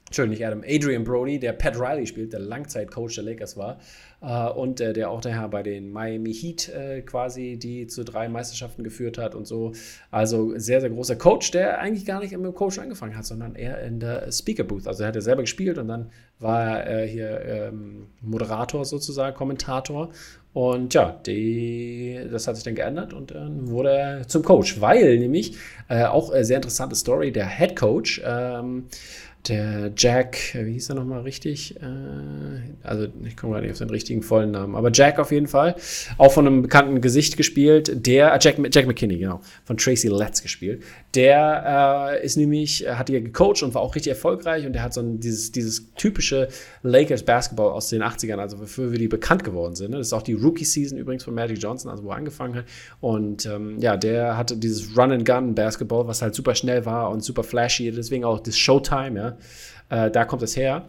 [0.08, 3.80] Entschuldigung, nicht Adam, Adrian Brody, der Pat Riley spielt, der Langzeitcoach der Lakers war.
[4.22, 8.28] Äh, und äh, der auch daher bei den Miami Heat äh, quasi die zu drei
[8.28, 9.74] Meisterschaften geführt hat und so.
[10.10, 13.82] Also sehr, sehr großer Coach, der eigentlich gar nicht im Coach angefangen hat, sondern eher
[13.84, 14.88] in der Speaker Booth.
[14.88, 19.36] Also er hat er selber gespielt und dann war er äh, hier ähm, Moderator sozusagen,
[19.36, 20.10] Kommentator.
[20.54, 25.20] Und ja, die, das hat sich dann geändert und dann wurde er zum Coach, weil
[25.20, 25.58] nämlich
[25.90, 28.86] äh, auch äh, sehr interessante Story, der Head Coach, ähm,
[29.48, 31.76] der Jack, äh, wie hieß er nochmal richtig?
[31.78, 31.86] Äh,
[32.84, 35.76] also ich komme gerade nicht auf seinen richtigen vollen Namen, aber Jack auf jeden Fall,
[36.18, 40.42] auch von einem bekannten Gesicht gespielt, der, äh, Jack, Jack McKinney, genau, von Tracy Letts
[40.42, 40.84] gespielt.
[41.14, 44.94] Der äh, ist nämlich, hat hier gecoacht und war auch richtig erfolgreich und der hat
[44.94, 46.50] so ein, dieses, dieses typische
[46.84, 49.92] Lakers Basketball aus den 80ern, also wofür wir die bekannt geworden sind.
[49.92, 49.98] Ne?
[49.98, 52.66] Das ist auch die Rookie-Season übrigens von Magic Johnson, also wo er angefangen hat.
[53.00, 57.92] Und ähm, ja, der hatte dieses Run-and-Gun-Basketball, was halt super schnell war und super flashy,
[57.92, 59.35] deswegen auch das Showtime, ja.
[59.90, 60.86] Äh, da kommt es her.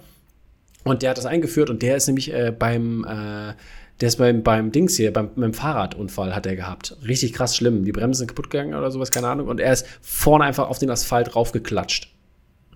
[0.84, 3.54] Und der hat das eingeführt und der ist nämlich äh, beim, äh,
[4.00, 6.96] der ist beim, beim Dings hier, beim, beim Fahrradunfall hat er gehabt.
[7.06, 7.84] Richtig krass schlimm.
[7.84, 9.48] Die Bremsen sind kaputt gegangen oder sowas, keine Ahnung.
[9.48, 12.12] Und er ist vorne einfach auf den Asphalt raufgeklatscht.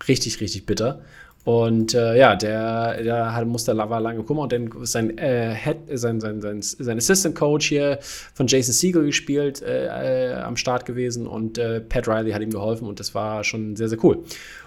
[0.08, 1.02] Richtig, richtig bitter.
[1.44, 5.78] Und äh, ja, der, der hat, musste war lange Kummer und dann sein, äh, Head,
[5.94, 7.98] sein, sein, sein, sein Assistant Coach hier
[8.34, 12.50] von Jason Siegel gespielt, äh, äh, am Start gewesen und äh, Pat Riley hat ihm
[12.50, 14.22] geholfen und das war schon sehr, sehr cool.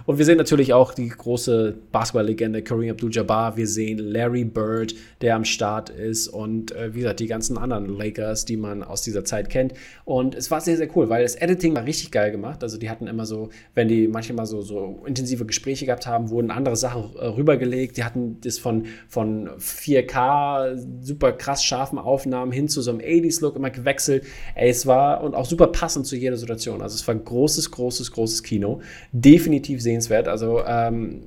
[0.05, 3.55] Und wir sehen natürlich auch die große Basketball-Legende Kareem Abdul-Jabbar.
[3.55, 7.87] Wir sehen Larry Bird, der am Start ist und äh, wie gesagt, die ganzen anderen
[7.97, 9.73] Lakers, die man aus dieser Zeit kennt.
[10.05, 12.63] Und es war sehr, sehr cool, weil das Editing war richtig geil gemacht.
[12.63, 16.51] Also die hatten immer so, wenn die manchmal so, so intensive Gespräche gehabt haben, wurden
[16.51, 17.97] andere Sachen äh, rübergelegt.
[17.97, 23.55] Die hatten das von, von 4K, super krass scharfen Aufnahmen hin zu so einem 80s-Look
[23.55, 24.23] immer gewechselt.
[24.55, 26.81] Ey, es war und auch super passend zu jeder Situation.
[26.81, 28.81] Also es war großes, großes, großes Kino.
[29.11, 30.27] Definitiv sehenswert.
[30.27, 31.23] Also ähm,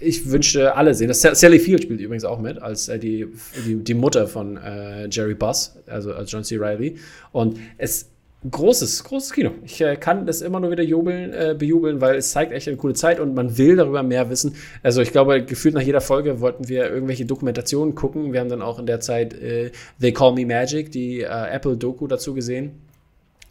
[0.00, 1.20] ich wünschte, alle sehen das.
[1.20, 3.26] Sally Field spielt übrigens auch mit, als äh, die,
[3.66, 6.56] die, die Mutter von äh, Jerry Buss, also als John C.
[6.56, 6.96] Reilly.
[7.32, 8.10] Und es
[8.50, 9.52] großes, großes Kino.
[9.64, 12.76] Ich äh, kann das immer nur wieder jubeln, äh, bejubeln, weil es zeigt echt eine
[12.76, 14.54] coole Zeit und man will darüber mehr wissen.
[14.82, 18.32] Also ich glaube, gefühlt nach jeder Folge wollten wir irgendwelche Dokumentationen gucken.
[18.32, 22.06] Wir haben dann auch in der Zeit äh, They Call Me Magic, die äh, Apple-Doku
[22.06, 22.72] dazu gesehen.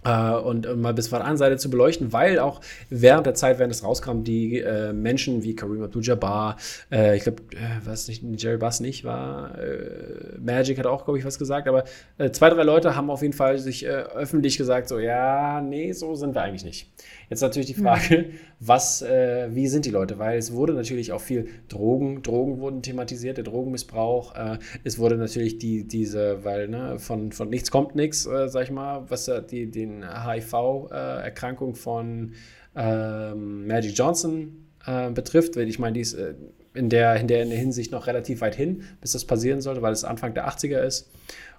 [0.05, 3.35] Uh, und um mal bis von der anderen Seite zu beleuchten, weil auch während der
[3.35, 6.57] Zeit, während es rauskam, die äh, Menschen wie Kareem Abdul-Jabbar,
[6.91, 11.19] äh, ich glaube, äh, was nicht, Jerry Buss nicht war, äh, Magic hat auch, glaube
[11.19, 11.85] ich, was gesagt, aber
[12.17, 15.93] äh, zwei, drei Leute haben auf jeden Fall sich äh, öffentlich gesagt, so, ja, nee,
[15.93, 16.91] so sind wir eigentlich nicht.
[17.29, 18.33] Jetzt natürlich die Frage, mhm.
[18.59, 20.19] was, äh, wie sind die Leute?
[20.19, 24.35] Weil es wurde natürlich auch viel Drogen, Drogen wurden thematisiert, der Drogenmissbrauch.
[24.35, 28.63] Äh, es wurde natürlich die, diese, weil ne, von, von nichts kommt nichts, äh, sag
[28.63, 32.34] ich mal, was die, den HIV-Erkrankung von
[32.75, 35.56] ähm, Magic Johnson äh, betrifft.
[35.58, 36.34] Ich meine, die ist äh,
[36.73, 39.82] in, der, in, der, in der Hinsicht noch relativ weit hin, bis das passieren sollte,
[39.82, 41.10] weil es Anfang der 80er ist.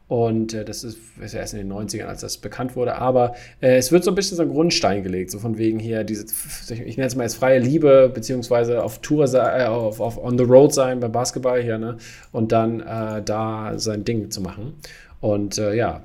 [0.06, 2.96] Und äh, das ist, ist ja erst in den 90ern, als das bekannt wurde.
[2.96, 6.04] Aber äh, es wird so ein bisschen so ein Grundstein gelegt, so von wegen hier,
[6.04, 6.26] diese,
[6.70, 10.44] ich nenne es mal jetzt freie Liebe, beziehungsweise auf Tour, äh, auf, auf on the
[10.44, 11.96] road sein beim Basketball hier, ne?
[12.32, 14.74] Und dann äh, da sein Ding zu machen.
[15.20, 16.02] Und äh, ja.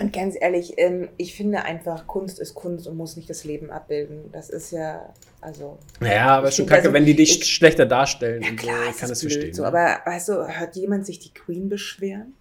[0.00, 3.70] Und ganz ehrlich, ähm, ich finde einfach, Kunst ist Kunst und muss nicht das Leben
[3.70, 4.30] abbilden.
[4.32, 5.78] Das ist ja, also.
[6.00, 8.42] Ja, aber schon kacke, also, wenn die dich ich, schlechter darstellen.
[8.42, 9.54] Ja, klar, so, ich kann das blöd, verstehen.
[9.54, 9.68] So, ne?
[9.68, 12.34] aber weißt du, hört jemand sich die Queen beschweren?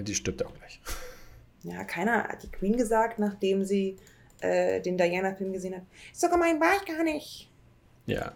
[0.00, 0.80] Die stirbt auch gleich.
[1.64, 3.96] Ja, keiner hat die Queen gesagt, nachdem sie
[4.40, 5.82] äh, den Diana-Film gesehen hat.
[6.12, 7.50] So gemein war ich gar nicht.
[8.06, 8.32] Ja.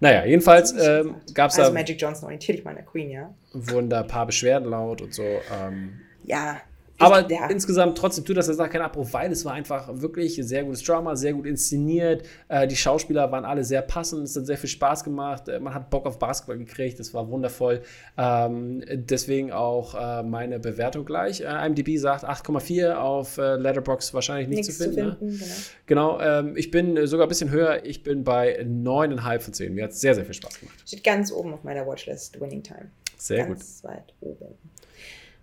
[0.00, 1.74] Naja, jedenfalls ähm, gab es also da.
[1.74, 3.34] Magic Johnson orientiert dich mal an der Queen, ja?
[3.52, 5.22] Wurden da ein paar Beschwerden laut und so.
[5.22, 6.60] Ähm, ja,
[6.98, 7.46] Aber ja.
[7.46, 11.32] insgesamt trotzdem tut das keinen Abbruch, weil es war einfach wirklich sehr gutes Drama, sehr
[11.32, 12.24] gut inszeniert.
[12.48, 15.48] Äh, die Schauspieler waren alle sehr passend, es hat sehr viel Spaß gemacht.
[15.48, 17.82] Äh, man hat Bock auf Basketball gekriegt, das war wundervoll.
[18.16, 21.40] Ähm, deswegen auch äh, meine Bewertung gleich.
[21.40, 25.12] Äh, IMDb sagt 8,4 auf äh, Letterbox wahrscheinlich nicht Nichts zu finden.
[25.12, 25.46] Zu finden ne?
[25.86, 27.84] Genau, ähm, ich bin sogar ein bisschen höher.
[27.84, 29.74] Ich bin bei 9,5 von 10.
[29.74, 30.76] Mir hat es sehr, sehr viel Spaß gemacht.
[30.84, 32.90] Steht ganz oben auf meiner Watchlist, Winning Time.
[33.16, 33.90] Sehr ganz gut.
[33.90, 34.56] weit oben.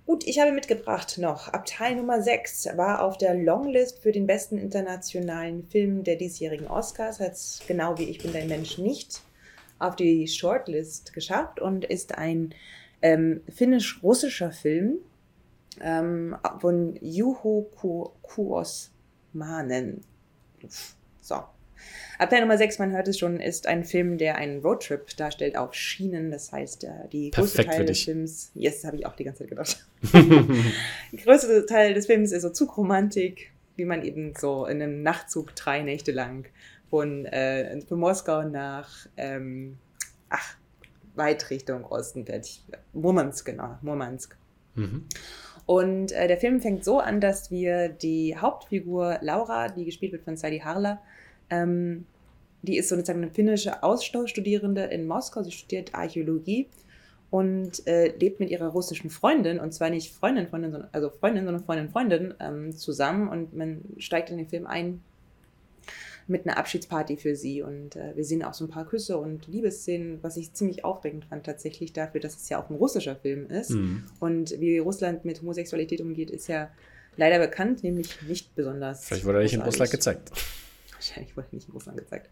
[0.06, 1.48] Gut, ich habe mitgebracht noch.
[1.48, 7.20] Abteil Nummer 6 war auf der Longlist für den besten internationalen Film der diesjährigen Oscars.
[7.20, 9.22] Hat es genau wie Ich bin dein Mensch nicht
[9.80, 12.54] auf die Shortlist geschafft und ist ein
[13.02, 15.00] ähm, finnisch-russischer Film
[15.82, 17.68] ähm, von Juho
[18.22, 20.02] Kuosmanen.
[21.20, 21.44] So,
[22.18, 25.74] Abteil Nummer 6, man hört es schon, ist ein Film, der einen Roadtrip darstellt auf
[25.74, 26.32] Schienen.
[26.32, 29.50] Das heißt, äh, die größte Teil des Films, yes, habe ich auch die ganze Zeit
[29.50, 29.86] gedacht.
[30.14, 35.56] der größte Teil des Films ist so Zugromantik, wie man eben so in einem Nachtzug
[35.56, 36.46] drei Nächte lang
[36.90, 39.78] von, äh, von Moskau nach, ähm,
[40.30, 40.56] ach,
[41.16, 42.26] weit Richtung Osten.
[42.94, 44.38] Murmansk, genau, Murmansk.
[44.76, 45.06] Mhm.
[45.66, 50.24] Und äh, der Film fängt so an, dass wir die Hauptfigur Laura, die gespielt wird
[50.24, 51.02] von Sadi Harla,
[51.50, 52.06] ähm,
[52.62, 55.44] die ist sozusagen eine finnische Austauschstudierende in Moskau.
[55.44, 56.68] Sie studiert Archäologie
[57.30, 61.46] und äh, lebt mit ihrer russischen Freundin, und zwar nicht Freundin, Freundin, sondern, also Freundin,
[61.46, 63.28] sondern Freundin, Freundin ähm, zusammen.
[63.28, 65.02] Und man steigt in den Film ein
[66.28, 67.62] mit einer Abschiedsparty für sie.
[67.62, 71.26] Und äh, wir sehen auch so ein paar Küsse und Liebesszenen, was ich ziemlich aufregend
[71.26, 73.72] fand, tatsächlich dafür, dass es ja auch ein russischer Film ist.
[73.72, 74.06] Mhm.
[74.20, 76.70] Und wie Russland mit Homosexualität umgeht, ist ja
[77.18, 79.06] leider bekannt, nämlich nicht besonders.
[79.06, 80.32] Vielleicht wurde er nicht in Russland gezeigt.
[81.10, 82.30] Wahrscheinlich wurde nicht in Russland gezeigt.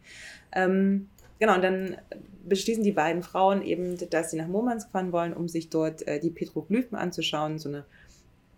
[0.51, 1.09] Ähm,
[1.39, 1.97] genau, und dann
[2.45, 6.19] beschließen die beiden Frauen eben, dass sie nach Murmansk fahren wollen, um sich dort äh,
[6.19, 7.59] die Petroglyphen anzuschauen.
[7.59, 7.85] So eine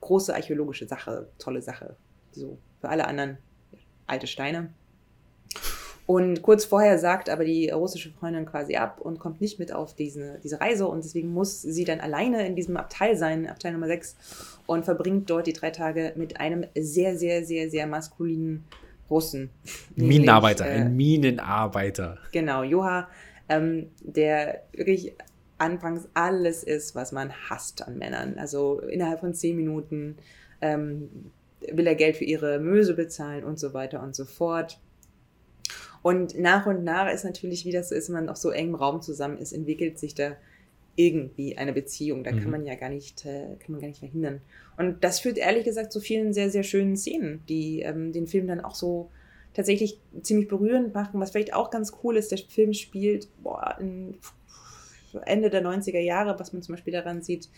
[0.01, 1.95] große archäologische Sache, tolle Sache.
[2.31, 3.37] So für alle anderen
[4.07, 4.73] alte Steine.
[6.07, 9.95] Und kurz vorher sagt aber die russische Freundin quasi ab und kommt nicht mit auf
[9.95, 13.87] diese, diese Reise und deswegen muss sie dann alleine in diesem Abteil sein, Abteil Nummer
[13.87, 14.15] 6,
[14.67, 18.65] und verbringt dort die drei Tage mit einem sehr, sehr, sehr, sehr maskulinen
[19.09, 19.49] Russen.
[19.95, 22.17] Minenarbeiter, nämlich, äh, ein Minenarbeiter.
[22.31, 23.07] Genau, Joha,
[23.49, 25.13] ähm, der wirklich
[25.57, 28.37] anfangs alles ist, was man hasst an Männern.
[28.37, 30.17] Also innerhalb von zehn Minuten
[30.61, 31.31] ähm,
[31.71, 34.79] will er Geld für ihre Möse bezahlen und so weiter und so fort.
[36.01, 38.75] Und nach und nach ist natürlich, wie das so ist, wenn man auf so engem
[38.75, 40.33] Raum zusammen ist, entwickelt sich da
[40.95, 42.23] irgendwie eine Beziehung.
[42.23, 42.41] Da mhm.
[42.41, 44.41] kann man ja gar nicht, äh, kann man gar nicht verhindern.
[44.77, 48.47] Und das führt ehrlich gesagt zu vielen sehr, sehr schönen Szenen, die ähm, den Film
[48.47, 49.09] dann auch so
[49.53, 51.19] tatsächlich ziemlich berührend machen.
[51.19, 53.77] Was vielleicht auch ganz cool ist, der Film spielt boah,
[55.25, 57.49] Ende der 90er Jahre, was man zum Beispiel daran sieht,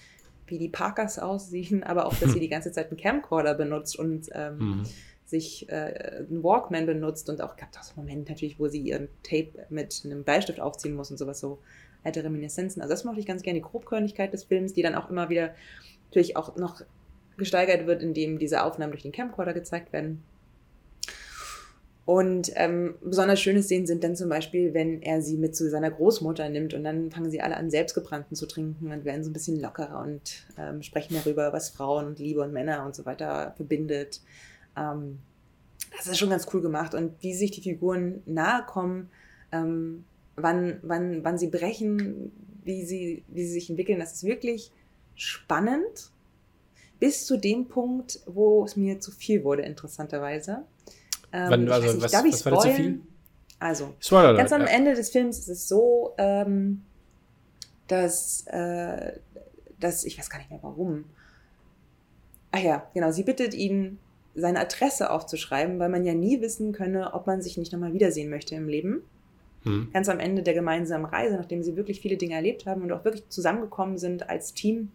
[0.46, 4.30] wie die Parkers aussehen, aber auch, dass sie die ganze Zeit einen Camcorder benutzt und
[4.34, 4.84] ähm, mhm.
[5.26, 8.82] sich äh, einen Walkman benutzt und auch gab es auch so Momente natürlich, wo sie
[8.82, 11.60] ihren Tape mit einem Bleistift aufziehen muss und sowas so
[12.04, 12.82] alte Reminiszenzen.
[12.82, 15.54] Also das mochte ich ganz gerne, die Grobkörnigkeit des Films, die dann auch immer wieder
[16.10, 16.82] natürlich auch noch
[17.38, 20.24] gesteigert wird, indem diese Aufnahmen durch den Camcorder gezeigt werden.
[22.08, 25.92] Und ähm, besonders schöne Szenen sind dann zum Beispiel, wenn er sie mit zu seiner
[25.92, 29.34] Großmutter nimmt und dann fangen sie alle an, selbstgebrannten zu trinken und werden so ein
[29.34, 33.52] bisschen lockerer und ähm, sprechen darüber, was Frauen und Liebe und Männer und so weiter
[33.58, 34.22] verbindet.
[34.78, 35.20] Ähm,
[35.98, 39.10] das ist schon ganz cool gemacht und wie sich die Figuren nahe kommen,
[39.52, 40.06] ähm,
[40.38, 42.32] wann, wann, wann sie brechen,
[42.64, 44.72] wie sie, wie sie sich entwickeln, das ist wirklich
[45.16, 46.12] spannend
[47.00, 50.64] bis zu dem Punkt, wo es mir zu viel wurde, interessanterweise.
[51.34, 53.02] Ähm, Wann, also, nicht, was, darf ich was war zu viel?
[53.60, 54.68] Also, Spoiler ganz am ja.
[54.68, 56.84] Ende des Films ist es so, ähm,
[57.88, 59.14] dass, äh,
[59.80, 61.06] dass, ich weiß gar nicht mehr warum.
[62.52, 64.00] Ach ja, genau, sie bittet ihn,
[64.36, 68.30] seine Adresse aufzuschreiben, weil man ja nie wissen könne, ob man sich nicht nochmal wiedersehen
[68.30, 69.02] möchte im Leben.
[69.64, 69.90] Hm.
[69.94, 73.04] Ganz am Ende der gemeinsamen Reise, nachdem sie wirklich viele Dinge erlebt haben und auch
[73.06, 74.92] wirklich zusammengekommen sind als Team,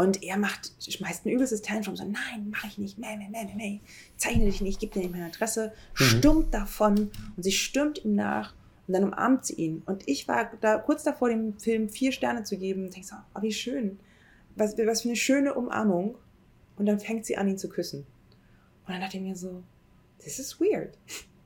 [0.00, 3.54] und er macht, schmeißt ein übelstes Tantrum, so, nein, mache ich nicht, meh, meh, meh,
[3.54, 3.80] meh,
[4.16, 6.04] zeichne dich nicht, gib dir nicht meine Adresse, mhm.
[6.04, 8.54] stürmt davon und sie stürmt ihm nach
[8.86, 9.82] und dann umarmt sie ihn.
[9.84, 13.16] Und ich war da kurz davor, dem Film vier Sterne zu geben und denke so,
[13.34, 14.00] oh, wie schön,
[14.56, 16.16] was, was für eine schöne Umarmung.
[16.76, 18.06] Und dann fängt sie an, ihn zu küssen.
[18.86, 19.62] Und dann dachte ich mir so,
[20.18, 20.96] this is weird.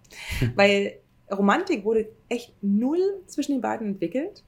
[0.54, 1.00] Weil
[1.34, 4.42] Romantik wurde echt null zwischen den beiden entwickelt.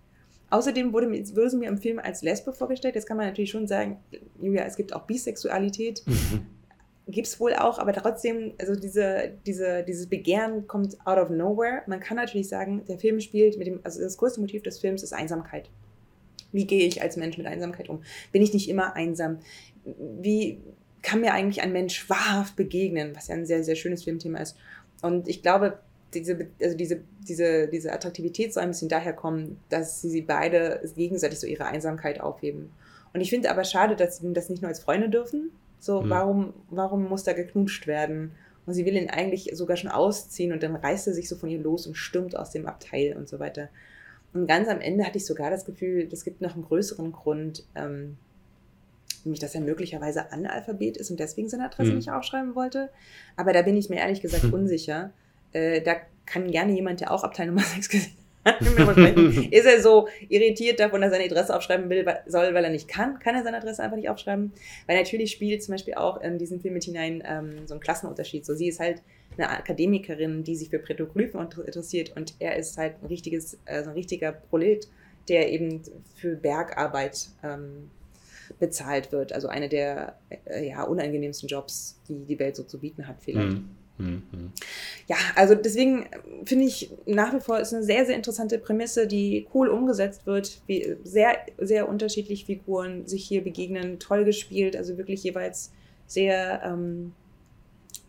[0.51, 2.95] Außerdem wurde, wurde sie mir im Film als Lesbe vorgestellt.
[2.95, 3.99] Jetzt kann man natürlich schon sagen,
[4.41, 6.03] Julia, es gibt auch Bisexualität.
[6.07, 6.47] Mhm.
[7.09, 11.83] Gibt es wohl auch, aber trotzdem, also diese, diese, dieses Begehren kommt out of nowhere.
[11.87, 15.03] Man kann natürlich sagen, der Film spielt mit dem, also das größte Motiv des Films
[15.05, 15.71] ist Einsamkeit.
[16.53, 18.03] Wie gehe ich als Mensch mit Einsamkeit um?
[18.33, 19.39] Bin ich nicht immer einsam?
[19.85, 20.61] Wie,
[21.07, 24.57] kann mir eigentlich ein Mensch wahrhaft begegnen, was ja ein sehr, sehr schönes Filmthema ist.
[25.03, 25.79] Und ich glaube,
[26.15, 30.81] diese, also diese, diese, diese Attraktivität soll ein bisschen daher kommen, dass sie, sie beide
[30.95, 32.71] gegenseitig so ihre Einsamkeit aufheben.
[33.13, 35.51] Und ich finde aber schade, dass sie das nicht nur als Freunde dürfen.
[35.79, 36.11] So, mhm.
[36.11, 38.33] warum, warum muss da geknutscht werden?
[38.67, 41.49] Und sie will ihn eigentlich sogar schon ausziehen und dann reißt er sich so von
[41.49, 43.69] ihr los und stürmt aus dem Abteil und so weiter.
[44.35, 47.65] Und ganz am Ende hatte ich sogar das Gefühl, es gibt noch einen größeren Grund,
[47.75, 48.17] ähm,
[49.25, 51.97] nämlich dass er möglicherweise Analphabet ist und deswegen seine Adresse mhm.
[51.97, 52.91] nicht aufschreiben wollte.
[53.37, 55.13] Aber da bin ich mir ehrlich gesagt unsicher.
[55.53, 58.13] Äh, da kann gerne jemand, der auch Abteil Nummer 6 gesehen
[58.45, 58.61] hat,
[59.51, 62.89] ist er so irritiert davon, dass er seine Adresse aufschreiben will, soll, weil er nicht
[62.89, 64.53] kann, kann er seine Adresse einfach nicht aufschreiben.
[64.87, 68.47] Weil natürlich spielt zum Beispiel auch in diesen Film mit hinein ähm, so ein Klassenunterschied.
[68.47, 69.03] So, sie ist halt
[69.37, 73.97] eine Akademikerin, die sich für Petroglyphen interessiert und er ist halt ein richtiges, also ein
[73.97, 74.89] richtiger Prolet,
[75.29, 75.83] der eben
[76.15, 77.91] für Bergarbeit ähm,
[78.59, 79.33] bezahlt wird.
[79.33, 83.59] Also eine der äh, ja, unangenehmsten Jobs, die die Welt so zu bieten hat, vielleicht.
[83.59, 83.71] Mhm.
[85.07, 89.07] Ja, also deswegen äh, finde ich nach wie vor ist eine sehr, sehr interessante Prämisse,
[89.07, 94.99] die cool umgesetzt wird, wie sehr, sehr unterschiedlich Figuren sich hier begegnen, toll gespielt, also
[94.99, 95.73] wirklich jeweils
[96.07, 97.13] sehr, ähm,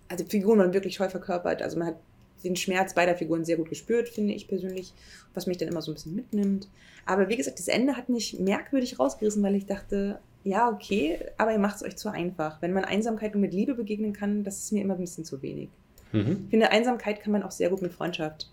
[0.10, 1.98] also Figuren waren wirklich toll verkörpert, also man hat
[2.44, 4.94] den Schmerz beider Figuren sehr gut gespürt, finde ich persönlich,
[5.34, 6.68] was mich dann immer so ein bisschen mitnimmt.
[7.06, 11.52] Aber wie gesagt, das Ende hat mich merkwürdig rausgerissen, weil ich dachte, ja, okay, aber
[11.52, 12.62] ihr macht es euch zu einfach.
[12.62, 15.42] Wenn man Einsamkeit nur mit Liebe begegnen kann, das ist mir immer ein bisschen zu
[15.42, 15.70] wenig.
[16.14, 16.44] Mhm.
[16.46, 18.50] Ich finde, Einsamkeit kann man auch sehr gut mit Freundschaft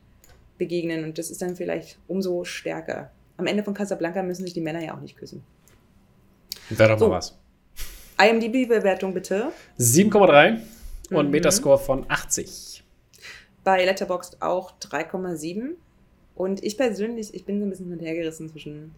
[0.58, 3.10] begegnen und das ist dann vielleicht umso stärker.
[3.36, 5.44] Am Ende von Casablanca müssen sich die Männer ja auch nicht küssen.
[6.70, 7.08] Wäre doch so.
[7.08, 7.38] mal was.
[8.18, 9.52] IMDb-Bewertung bitte.
[9.78, 10.60] 7,3
[11.10, 11.30] und mhm.
[11.30, 12.82] Metascore von 80.
[13.62, 15.74] Bei Letterboxd auch 3,7.
[16.34, 18.94] Und ich persönlich, ich bin so ein bisschen hinterhergerissen zwischen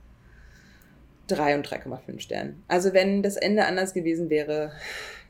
[1.29, 2.63] 3 und 3,5 Sternen.
[2.69, 4.73] Also wenn das Ende anders gewesen wäre,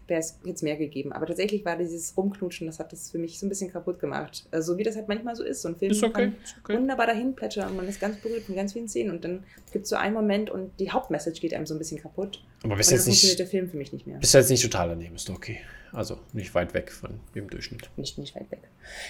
[0.09, 1.12] wäre es jetzt mehr gegeben.
[1.12, 4.46] Aber tatsächlich war dieses Rumknutschen, das hat das für mich so ein bisschen kaputt gemacht.
[4.50, 5.62] Also, so wie das halt manchmal so ist.
[5.62, 6.76] So ein Film ist okay, kann okay.
[6.76, 9.85] wunderbar dahin plätschern und man ist ganz berührt von ganz vielen Szenen und dann gibt
[9.85, 12.44] es so einen Moment und die Hauptmessage geht einem so ein bisschen kaputt.
[12.62, 14.18] Aber bis jetzt nicht, der Film für mich nicht mehr.
[14.18, 15.61] Bist jetzt nicht total daneben, ist okay.
[15.92, 17.90] Also nicht weit weg von dem Durchschnitt.
[17.96, 18.62] Nicht, nicht weit weg.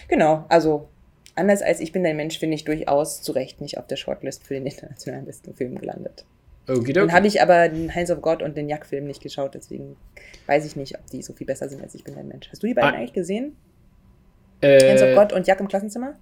[0.09, 0.89] Genau, also
[1.35, 4.47] anders als ich bin dein Mensch, finde ich durchaus zu Recht nicht auf der Shortlist
[4.47, 6.25] für den internationalen besten Film gelandet.
[6.69, 9.97] Okay, Dann habe ich aber den Hands of God und den Jack-Film nicht geschaut, deswegen
[10.47, 12.49] weiß ich nicht, ob die so viel besser sind als ich bin ein Mensch.
[12.51, 12.95] Hast du die beiden ah.
[12.95, 13.57] eigentlich gesehen?
[14.61, 16.15] Äh, Hands of God und Jack im Klassenzimmer?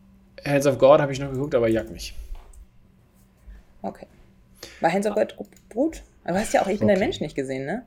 [0.44, 2.14] Hands of God habe ich noch geguckt, aber Jack nicht.
[3.80, 4.06] Okay.
[4.80, 5.36] War Hands of God
[5.72, 6.02] gut?
[6.24, 6.98] Aber du hast ja auch Ich bin okay.
[6.98, 7.84] ein Mensch nicht gesehen, ne?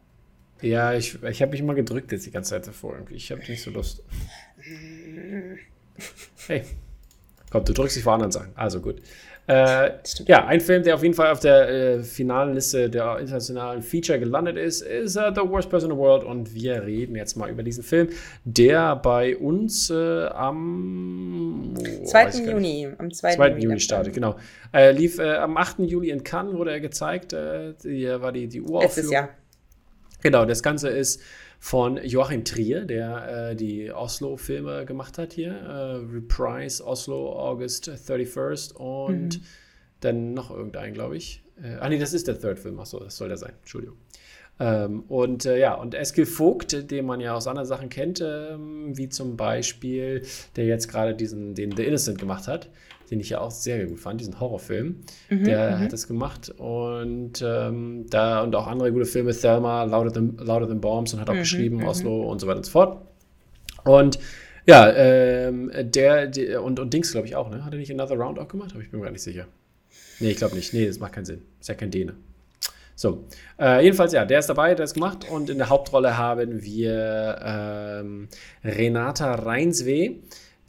[0.62, 3.16] Ja, ich, ich habe mich mal gedrückt jetzt die ganze Zeit davor irgendwie.
[3.16, 4.04] Ich habe nicht so Lust.
[6.48, 6.64] Hey,
[7.52, 8.52] komm, du drückst dich vor anderen Sachen.
[8.56, 9.02] Also gut.
[9.48, 9.92] Äh,
[10.26, 14.20] ja, ein Film, der auf jeden Fall auf der äh, finalen Liste der internationalen Feature
[14.20, 16.26] gelandet ist, ist uh, The Worst Person in the World.
[16.26, 18.10] Und wir reden jetzt mal über diesen Film,
[18.44, 22.30] der bei uns äh, am oh, 2.
[22.44, 23.36] Juni, am 2.
[23.36, 23.50] 2.
[23.58, 24.36] Juni startet, genau.
[24.74, 25.80] Äh, lief äh, am 8.
[25.80, 27.34] Juli in Cannes, wurde er gezeigt.
[27.84, 28.82] hier war die, die Uraufführung.
[28.82, 29.30] Letztes Jahr.
[30.22, 31.22] Genau, das Ganze ist
[31.60, 35.52] von Joachim Trier, der äh, die Oslo-Filme gemacht hat hier.
[35.52, 39.44] Äh, Reprise, Oslo, August 31st und mhm.
[40.02, 41.44] dann noch irgendein, glaube ich.
[41.62, 43.98] Äh, ah nee, das ist der Third-Film, achso, das soll der sein, Entschuldigung.
[44.60, 48.98] Ähm, und äh, ja, und Eskil Vogt, den man ja aus anderen Sachen kennt, ähm,
[48.98, 50.24] wie zum Beispiel,
[50.56, 52.70] der jetzt gerade diesen, den The Innocent gemacht hat,
[53.10, 55.02] den ich ja auch sehr gut fand, diesen Horrorfilm.
[55.30, 55.80] Mhm, der mhm.
[55.80, 60.68] hat das gemacht und ähm, da und auch andere gute Filme, Thelma, Louder Than, Louder
[60.68, 61.88] Than Bombs und hat auch mhm, geschrieben, mhm.
[61.88, 63.02] Oslo und so weiter und so fort.
[63.84, 64.20] Und
[64.66, 67.64] ja, ähm, der, der, und, und Dings, glaube ich, auch, ne?
[67.64, 68.72] Hat er nicht Another Round auch gemacht?
[68.74, 69.48] Aber ich bin mir gar nicht sicher.
[70.20, 70.74] Nee, ich glaube nicht.
[70.74, 71.44] Nee, das macht keinen Sinn.
[71.60, 72.16] Ist ja kein Däne.
[73.00, 73.28] So,
[73.60, 77.40] äh, jedenfalls, ja, der ist dabei, der ist gemacht und in der Hauptrolle haben wir
[77.44, 78.28] ähm,
[78.64, 80.16] Renata Reinsweh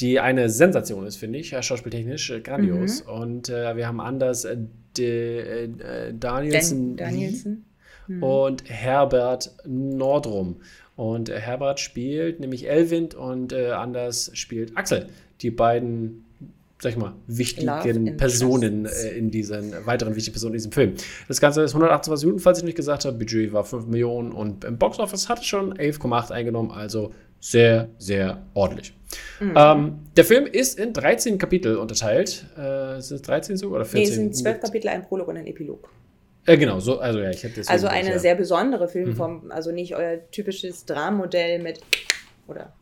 [0.00, 3.04] die eine Sensation ist, finde ich, schauspieltechnisch äh, grandios.
[3.04, 3.10] Mhm.
[3.10, 4.56] Und äh, wir haben Anders äh,
[4.96, 7.64] De, äh, Danielsen, Dan Danielsen.
[8.06, 8.22] Mhm.
[8.22, 10.60] und Herbert Nordrum.
[10.96, 15.06] Und Herbert spielt nämlich Elwind und Anders spielt Axel.
[15.42, 16.24] Die beiden
[16.80, 20.94] sag ich mal, wichtigen Personen äh, in diesen, weiteren wichtigen Personen in diesem Film.
[21.26, 23.18] Das Ganze ist 128 Minuten, falls ich nicht gesagt habe.
[23.18, 28.42] Budget war 5 Millionen und im Boxoffice hat es schon 11,8 eingenommen, also sehr, sehr
[28.54, 28.94] ordentlich.
[29.40, 29.54] Mhm.
[29.56, 32.46] Ähm, der Film ist in 13 Kapitel unterteilt.
[32.56, 34.00] Äh, sind es 13 so oder 14?
[34.00, 35.88] Nee, es sind 12 Kapitel, ein Prolog und ein Epilog.
[36.46, 38.18] Äh, genau, so, also ja, ich hätte Also eine ja.
[38.18, 39.52] sehr besondere Filmform, mhm.
[39.52, 41.80] also nicht euer typisches Drammodell mit
[42.46, 42.72] oder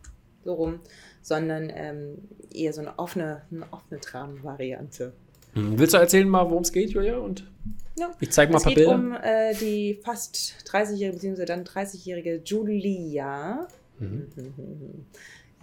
[0.44, 0.80] so rum,
[1.26, 2.18] sondern ähm,
[2.54, 5.12] eher so eine offene, eine offene Dramenvariante.
[5.54, 5.76] Hm.
[5.76, 7.16] Willst du erzählen mal, worum es geht, Julia?
[7.16, 7.50] Und
[7.98, 8.12] Ja.
[8.20, 8.94] ich zeige mal Es ein paar geht Bilder.
[8.94, 13.66] um äh, die fast 30-jährige, beziehungsweise dann 30-jährige Julia,
[13.98, 14.26] Mhm.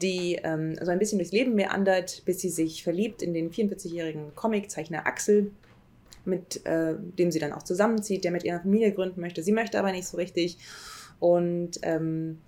[0.01, 4.36] die ähm, so ein bisschen durchs Leben meandert, bis sie sich verliebt in den 44-jährigen
[4.36, 5.51] Comiczeichner Axel,
[6.26, 9.41] mit äh, dem sie dann auch zusammenzieht, der mit ihrer Familie gründen möchte.
[9.43, 10.57] Sie möchte aber nicht so richtig.
[11.20, 12.39] Und ähm,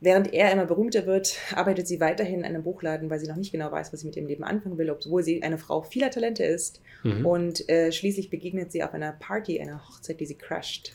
[0.00, 3.52] während er immer berühmter wird, arbeitet sie weiterhin in einem Buchladen, weil sie noch nicht
[3.52, 6.44] genau weiß, was sie mit ihrem Leben anfangen will, obwohl sie eine Frau vieler Talente
[6.44, 6.80] ist.
[7.02, 7.24] Mhm.
[7.26, 10.92] Und äh, schließlich begegnet sie auf einer Party, einer Hochzeit, die sie crasht,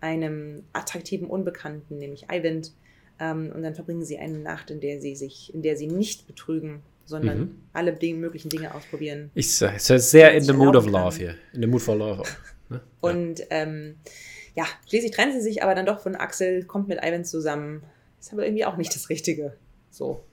[0.00, 2.62] einem attraktiven Unbekannten, nämlich Ivan.
[3.20, 6.26] Ähm, und dann verbringen sie eine Nacht, in der sie sich, in der sie nicht
[6.26, 7.54] betrügen, sondern Mhm.
[7.72, 9.30] alle Ding, möglichen Dinge ausprobieren.
[9.34, 11.34] Ich sag, es ist sehr in the mood of love hier.
[11.52, 12.22] In the mood for love.
[12.68, 12.80] Ne?
[13.00, 13.96] Und ähm,
[14.54, 17.82] ja, schließlich trennen sie sich aber dann doch von Axel, kommt mit Ivan zusammen.
[18.20, 19.56] Ist aber irgendwie auch nicht das Richtige.
[19.90, 20.24] So.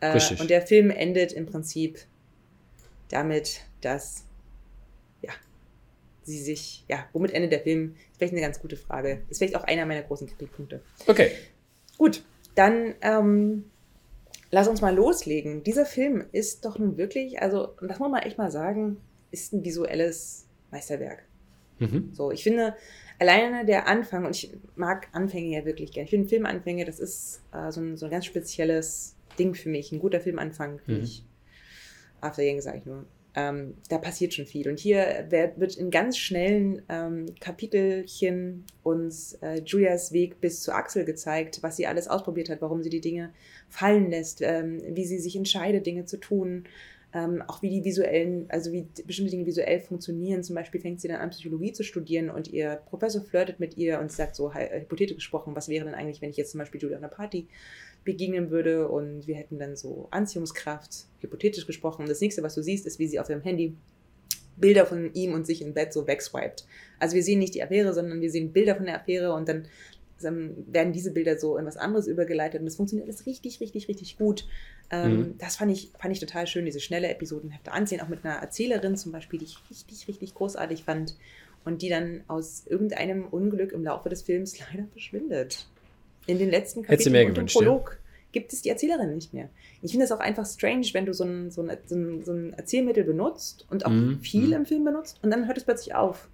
[0.00, 0.40] Äh, Richtig.
[0.40, 2.00] und der Film endet im Prinzip
[3.08, 4.24] damit, dass
[5.20, 5.32] ja,
[6.22, 7.94] sie sich, ja, womit endet der Film?
[8.10, 9.22] Ist vielleicht eine ganz gute Frage.
[9.28, 10.80] Ist vielleicht auch einer meiner großen Kritikpunkte.
[11.06, 11.30] Okay.
[11.98, 13.70] Gut, dann ähm,
[14.50, 15.62] lass uns mal loslegen.
[15.62, 18.98] Dieser Film ist doch nun wirklich, also, das muss man echt mal sagen,
[19.30, 21.24] ist ein visuelles Meisterwerk.
[21.78, 22.10] Mhm.
[22.12, 22.74] So, ich finde
[23.22, 26.04] alleine der Anfang, und ich mag Anfänge ja wirklich gerne.
[26.04, 29.92] Ich finde Filmanfänge, das ist äh, so, ein, so ein ganz spezielles Ding für mich.
[29.92, 31.00] Ein guter Filmanfang, Mhm.
[31.02, 31.24] ich.
[32.20, 33.04] After Yang sage ich nur.
[33.34, 34.68] Ähm, da passiert schon viel.
[34.68, 40.74] Und hier wird, wird in ganz schnellen ähm, Kapitelchen uns äh, Julias Weg bis zu
[40.74, 43.32] Axel gezeigt, was sie alles ausprobiert hat, warum sie die Dinge
[43.70, 46.64] fallen lässt, ähm, wie sie sich entscheidet, Dinge zu tun,
[47.14, 50.42] ähm, auch wie die visuellen, also wie bestimmte Dinge visuell funktionieren.
[50.42, 54.00] Zum Beispiel fängt sie dann an, Psychologie zu studieren und ihr Professor flirtet mit ihr
[54.00, 56.80] und sagt so, hy- hypothetisch gesprochen, was wäre denn eigentlich, wenn ich jetzt zum Beispiel
[56.80, 57.48] Julia auf einer Party
[58.04, 62.02] begegnen würde und wir hätten dann so Anziehungskraft, hypothetisch gesprochen.
[62.02, 63.74] Und das nächste, was du siehst, ist, wie sie auf ihrem Handy
[64.56, 66.66] Bilder von ihm und sich im Bett so wegswiped.
[66.98, 69.66] Also wir sehen nicht die Affäre, sondern wir sehen Bilder von der Affäre und dann
[70.30, 74.16] werden diese Bilder so in was anderes übergeleitet und das funktioniert alles richtig, richtig, richtig
[74.18, 74.46] gut.
[74.90, 75.38] Ähm, Mhm.
[75.38, 78.96] Das fand ich, fand ich total schön, diese schnelle Episodenhefte ansehen, auch mit einer Erzählerin
[78.96, 81.16] zum Beispiel, die ich richtig, richtig großartig fand
[81.64, 85.66] und die dann aus irgendeinem Unglück im Laufe des Films leider verschwindet.
[86.26, 87.62] In den letzten Kapiteln mehr und im gewünscht, ja?
[87.62, 87.98] Prolog
[88.32, 89.48] gibt es die Erzählerin nicht mehr.
[89.82, 92.32] Ich finde es auch einfach strange, wenn du so ein, so, ein, so, ein, so
[92.32, 94.52] ein Erzählmittel benutzt und auch Mhm, viel mhm.
[94.54, 96.28] im Film benutzt und dann hört es plötzlich auf.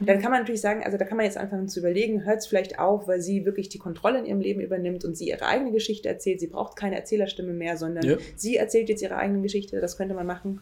[0.00, 2.38] Und dann kann man natürlich sagen, also da kann man jetzt anfangen zu überlegen, hört
[2.38, 5.46] es vielleicht auf, weil sie wirklich die Kontrolle in ihrem Leben übernimmt und sie ihre
[5.46, 6.40] eigene Geschichte erzählt.
[6.40, 8.16] Sie braucht keine Erzählerstimme mehr, sondern Ja.
[8.36, 9.80] sie erzählt jetzt ihre eigene Geschichte.
[9.80, 10.60] Das könnte man machen.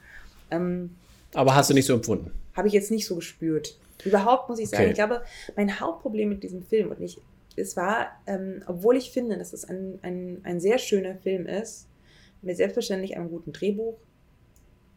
[0.51, 0.97] Ähm,
[1.35, 2.31] Aber hast du nicht so empfunden?
[2.57, 3.79] habe ich jetzt nicht so gespürt.
[4.05, 4.85] Überhaupt muss ich sagen.
[4.85, 4.91] Okay.
[4.93, 5.23] Ich glaube,
[5.57, 7.19] mein Hauptproblem mit diesem Film, und ich,
[7.57, 11.87] es war, ähm, obwohl ich finde, dass es ein, ein, ein sehr schöner Film ist,
[12.43, 13.99] mit selbstverständlich einem guten Drehbuch,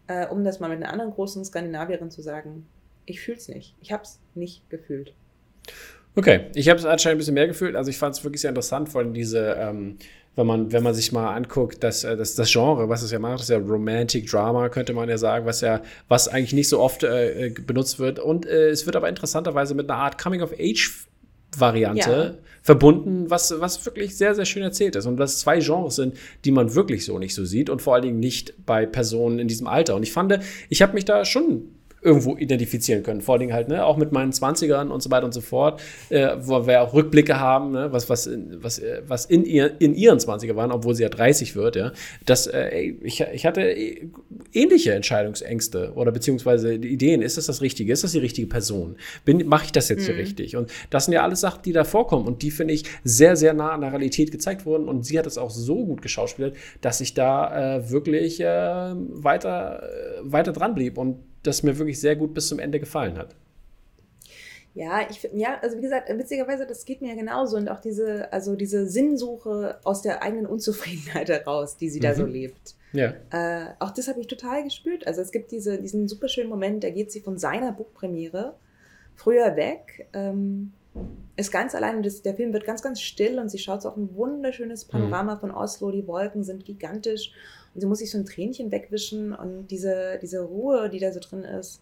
[0.08, 2.66] äh, um das mal mit einer anderen großen Skandinavierin zu sagen,
[3.10, 3.76] ich fühle es nicht.
[3.82, 5.14] Ich habe es nicht gefühlt.
[6.16, 7.76] Okay, ich habe es anscheinend ein bisschen mehr gefühlt.
[7.76, 9.98] Also ich fand es wirklich sehr interessant, vor allem diese, ähm,
[10.36, 13.20] wenn man, wenn man sich mal anguckt, dass, äh, das, das Genre, was es ja
[13.20, 16.80] macht, ist ja Romantic Drama, könnte man ja sagen, was ja, was eigentlich nicht so
[16.80, 18.20] oft äh, äh, benutzt wird.
[18.20, 22.34] Und äh, es wird aber interessanterweise mit einer Art Coming-of-Age-Variante Ja.
[22.64, 25.06] verbunden, was, was wirklich sehr, sehr schön erzählt ist.
[25.06, 27.94] Und dass es zwei Genres sind, die man wirklich so nicht so sieht und vor
[27.94, 29.96] allen Dingen nicht bei Personen in diesem Alter.
[29.96, 30.38] Und ich fand,
[30.70, 33.22] ich habe mich da schon irgendwo identifizieren können.
[33.22, 35.82] Vor allen Dingen halt, ne, auch mit meinen 20ern und so weiter und so fort,
[36.10, 39.80] äh, wo wir auch Rückblicke haben, ne, was, was, in, was, äh, was in, ihr,
[39.80, 41.92] in ihren 20er waren, obwohl sie ja 30 wird, ja.
[42.26, 44.08] Das, äh, ich, ich hatte äh,
[44.54, 48.96] ähnliche Entscheidungsängste oder beziehungsweise Ideen, ist das das Richtige, ist das die richtige Person?
[49.46, 50.56] Mache ich das jetzt hier richtig?
[50.56, 53.54] Und das sind ja alles Sachen, die da vorkommen und die, finde ich, sehr, sehr
[53.54, 57.02] nah an der Realität gezeigt wurden und sie hat es auch so gut geschauspielt, dass
[57.02, 62.16] ich da äh, wirklich äh, weiter, äh, weiter dran blieb und das mir wirklich sehr
[62.16, 63.36] gut bis zum Ende gefallen hat.
[64.76, 68.32] Ja, ich ja, also wie gesagt, witzigerweise, das geht mir ja genauso und auch diese,
[68.32, 72.16] also diese Sinnsuche aus der eigenen Unzufriedenheit heraus, die sie da Mhm.
[72.16, 72.76] so lebt.
[72.94, 73.14] Ja.
[73.32, 75.06] Äh, auch das habe ich total gespürt.
[75.08, 78.56] Also es gibt diese, diesen super schönen Moment, da geht sie von seiner Buchpremiere
[79.16, 80.72] früher weg, ähm,
[81.36, 83.98] ist ganz allein das, der Film wird ganz, ganz still und sie schaut so auf
[83.98, 87.32] ein wunderschönes Panorama von Oslo, die Wolken sind gigantisch
[87.74, 91.20] und sie muss sich so ein Tränchen wegwischen und diese, diese Ruhe, die da so
[91.20, 91.82] drin ist,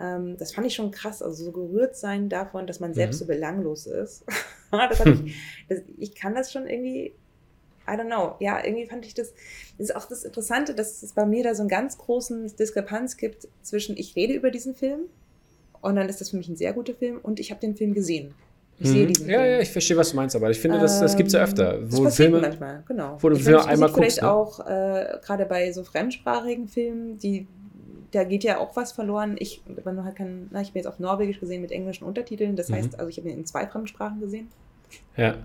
[0.00, 3.18] ähm, das fand ich schon krass, also so gerührt sein davon, dass man selbst Mhm.
[3.20, 4.24] so belanglos ist.
[4.72, 5.34] ich,
[5.68, 7.14] das, ich kann das schon irgendwie,
[7.86, 9.32] I don't know, ja, irgendwie fand ich das,
[9.78, 13.16] das ist auch das Interessante, dass es bei mir da so einen ganz großen Diskrepanz
[13.16, 15.02] gibt zwischen ich rede über diesen Film
[15.80, 17.94] und dann ist das für mich ein sehr guter Film und ich habe den Film
[17.94, 18.34] gesehen.
[18.78, 19.08] Ich sehe Mhm.
[19.08, 19.50] diesen Ja, Film.
[19.52, 21.44] ja, ich verstehe, was du meinst, aber ich finde, das, das gibt es ja Ähm,
[21.44, 21.80] öfter.
[21.80, 23.16] Das Wo passiert Filme, manchmal, genau.
[23.20, 24.32] wo du ich Filme meine, einmal vielleicht guckst, ne?
[24.32, 27.46] auch äh, gerade bei so fremdsprachigen Filmen, die
[28.10, 29.34] da geht ja auch was verloren.
[29.40, 32.54] Ich, man halt kann, na, ich habe jetzt auf Norwegisch gesehen mit englischen Untertiteln.
[32.54, 32.74] Das Mhm.
[32.74, 34.48] heißt, also ich habe ihn in zwei Fremdsprachen gesehen.
[35.16, 35.36] Ja.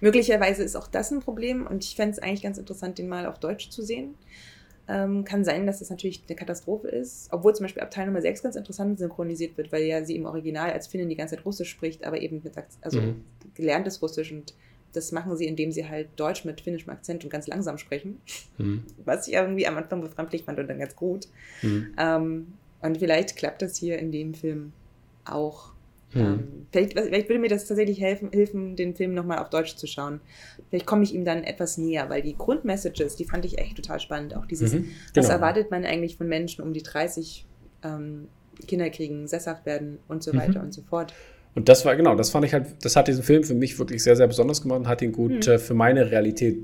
[0.00, 3.24] Möglicherweise ist auch das ein Problem und ich fände es eigentlich ganz interessant, den mal
[3.26, 4.14] auf Deutsch zu sehen.
[4.86, 8.20] Ähm, kann sein, dass das natürlich eine Katastrophe ist, obwohl zum Beispiel ab Teil Nummer
[8.20, 11.46] 6 ganz interessant synchronisiert wird, weil ja sie im Original als Finnin die ganze Zeit
[11.46, 13.24] Russisch spricht, aber eben mit Akz- also Mhm.
[13.54, 14.52] gelerntes Russisch und
[14.92, 18.20] das machen sie, indem sie halt Deutsch mit finnischem Akzent und ganz langsam sprechen,
[18.58, 18.82] Mhm.
[19.04, 21.28] was ich irgendwie am Anfang befremdlich fand und dann ganz gut.
[21.62, 21.94] Mhm.
[21.98, 22.46] Ähm,
[22.82, 24.72] und vielleicht klappt das hier in dem Film
[25.24, 25.72] auch.
[26.14, 26.20] Mhm.
[26.20, 29.86] Ähm, vielleicht, vielleicht würde mir das tatsächlich helfen, helfen den Film nochmal auf Deutsch zu
[29.86, 30.20] schauen.
[30.70, 34.00] Vielleicht komme ich ihm dann etwas näher, weil die Grundmessages, die fand ich echt total
[34.00, 34.36] spannend.
[34.36, 34.86] Auch dieses, Mhm.
[35.14, 35.28] was Genau.
[35.28, 37.46] erwartet man eigentlich von Menschen um die 30,
[37.82, 38.28] ähm,
[38.68, 40.36] Kinder kriegen, sesshaft werden und so Mhm.
[40.38, 41.12] weiter und so fort.
[41.56, 44.02] Und das war, genau, das fand ich halt, das hat diesen Film für mich wirklich
[44.02, 45.52] sehr, sehr besonders gemacht und hat ihn gut Mhm.
[45.52, 46.58] äh, für meine Realität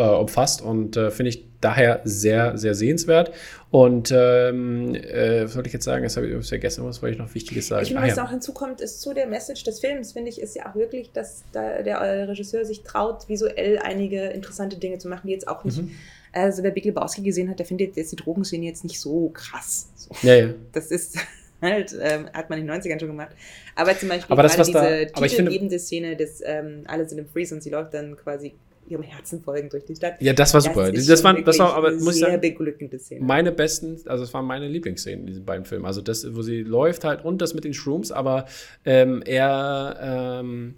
[0.00, 3.32] äh, umfasst und äh, finde ich daher sehr, sehr sehenswert.
[3.70, 6.02] Und ähm, äh, was wollte ich jetzt sagen?
[6.04, 7.82] Das habe ich vergessen, was wollte ich noch Wichtiges sagen?
[7.82, 8.24] Ich finde, Ah, was ja.
[8.24, 11.44] auch hinzukommt, ist zu der Message des Films, finde ich, ist ja auch wirklich, dass
[11.52, 15.62] da der äh, Regisseur sich traut, visuell einige interessante Dinge zu machen, die jetzt auch
[15.64, 15.82] nicht.
[15.82, 15.90] Mhm.
[16.32, 19.88] Also, wer Big Lebowski gesehen hat, der findet jetzt die Drogenszene jetzt nicht so krass.
[19.96, 20.10] So.
[20.26, 20.48] Ja, ja.
[20.72, 21.18] Das ist
[21.62, 23.30] halt, ähm, hat man in den 90ern schon gemacht.
[23.76, 27.26] Aber zum Beispiel Aber das, da- diese finde- titelgebende Szene, des, ähm, alle sind im
[27.28, 28.54] Freeze und sie läuft dann quasi
[28.88, 30.20] ihrem Herzen folgend durch die Stadt.
[30.20, 30.90] Ja, das war super.
[30.90, 33.24] Das, ist das, schon war, das war, aber eine muss ich sehr sagen, beglückende Szene.
[33.24, 35.86] meine besten, also es waren meine Lieblingsszenen in diesen beiden Filmen.
[35.86, 38.46] Also das, wo sie läuft halt und das mit den Shrooms, aber
[38.84, 40.74] ähm, eher ähm,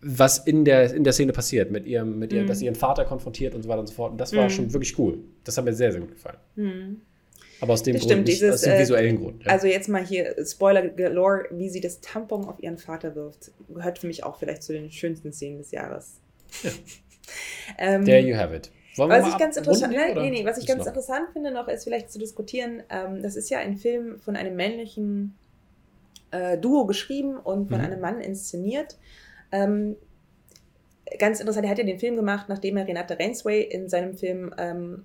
[0.00, 2.48] was in der, in der Szene passiert, mit ihrem, mit ihrem, Mhm.
[2.48, 4.12] dass sie ihren Vater konfrontiert und so weiter und so fort.
[4.12, 4.50] Und das war Mhm.
[4.50, 5.18] schon wirklich cool.
[5.44, 6.38] Das hat mir sehr, sehr gut gefallen.
[6.56, 7.00] Hm.
[7.60, 9.44] Aber aus dem Grund, stimmt, nicht, dieses, aus dem äh, visuellen Grund.
[9.44, 9.50] Ja.
[9.52, 13.98] Also jetzt mal hier Spoiler galore, wie sie das Tampon auf ihren Vater wirft, gehört
[13.98, 16.14] für mich auch vielleicht zu den schönsten Szenen des Jahres.
[16.62, 16.70] Ja.
[17.78, 18.70] ähm, There you have it.
[18.96, 20.86] Wollen was ich ganz interessant, nein, nee, nee, was ich ganz noch?
[20.88, 22.82] interessant finde noch, ist vielleicht zu diskutieren.
[22.90, 25.34] Ähm, das ist ja ein Film von einem männlichen
[26.30, 27.84] äh, Duo geschrieben und von Mhm.
[27.86, 28.98] einem Mann inszeniert.
[29.50, 29.96] Ähm,
[31.18, 34.54] ganz interessant, er hat ja den Film gemacht, nachdem er Renate Rainsway in seinem Film
[34.58, 35.04] ähm,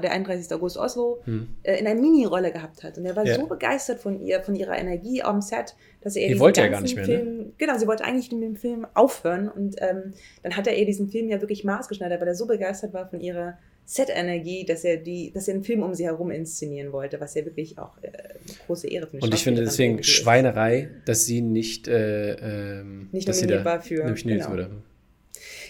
[0.00, 0.52] der 31.
[0.54, 1.48] August Oslo Hm.
[1.62, 2.98] äh, in einer Mini-Rolle gehabt hat.
[2.98, 3.34] Und er war Ja.
[3.36, 6.68] so begeistert von ihr, von ihrer Energie am Set, dass er Die diesen wollte er
[6.70, 7.14] gar nicht mehr, ne?
[7.16, 10.12] Film, genau, sie wollte eigentlich mit dem Film aufhören und ähm,
[10.42, 13.20] dann hat er ihr diesen Film ja wirklich maßgeschneidert, weil er so begeistert war von
[13.20, 17.34] ihrer Set-Energie, dass er die, dass er einen Film um sie herum inszenieren wollte, was
[17.34, 18.34] ja wirklich auch äh, eine
[18.66, 20.06] große Ehre für eine Und ich finde deswegen ist.
[20.08, 22.32] Schweinerei, dass sie nicht, äh,
[22.80, 24.50] ähm, Nicht dass sie da für- nominiert genau.
[24.50, 24.62] wurde.
[24.64, 24.80] Genau,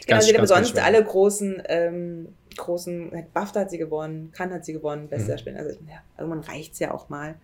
[0.08, 4.54] Ganz- sie hat ganz, ganz sonst alle großen, ähm, großen, BAFTA hat sie gewonnen, Cannes
[4.56, 5.30] hat sie gewonnen, beste Mhm.
[5.30, 5.66] Darstellerin.
[5.66, 7.36] Also ja, irgendwann reicht es ja auch mal.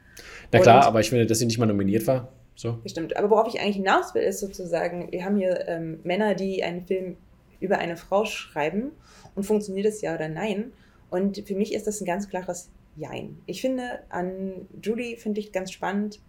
[0.53, 2.29] Na klar, Und- aber ich finde, dass sie nicht mal nominiert war.
[2.57, 2.75] So.
[2.83, 3.17] Bestimmt.
[3.17, 6.87] Aber worauf ich eigentlich hinaus will, ist sozusagen, wir haben hier ähm, Männer, die einen
[6.87, 7.17] Film
[7.59, 8.93] über eine Frau schreiben
[9.35, 10.73] und funktioniert es ja oder nein.
[11.11, 13.39] Und für mich ist das ein ganz klares Jein.
[13.47, 16.21] Ich finde, an Julie finde ich ganz spannend,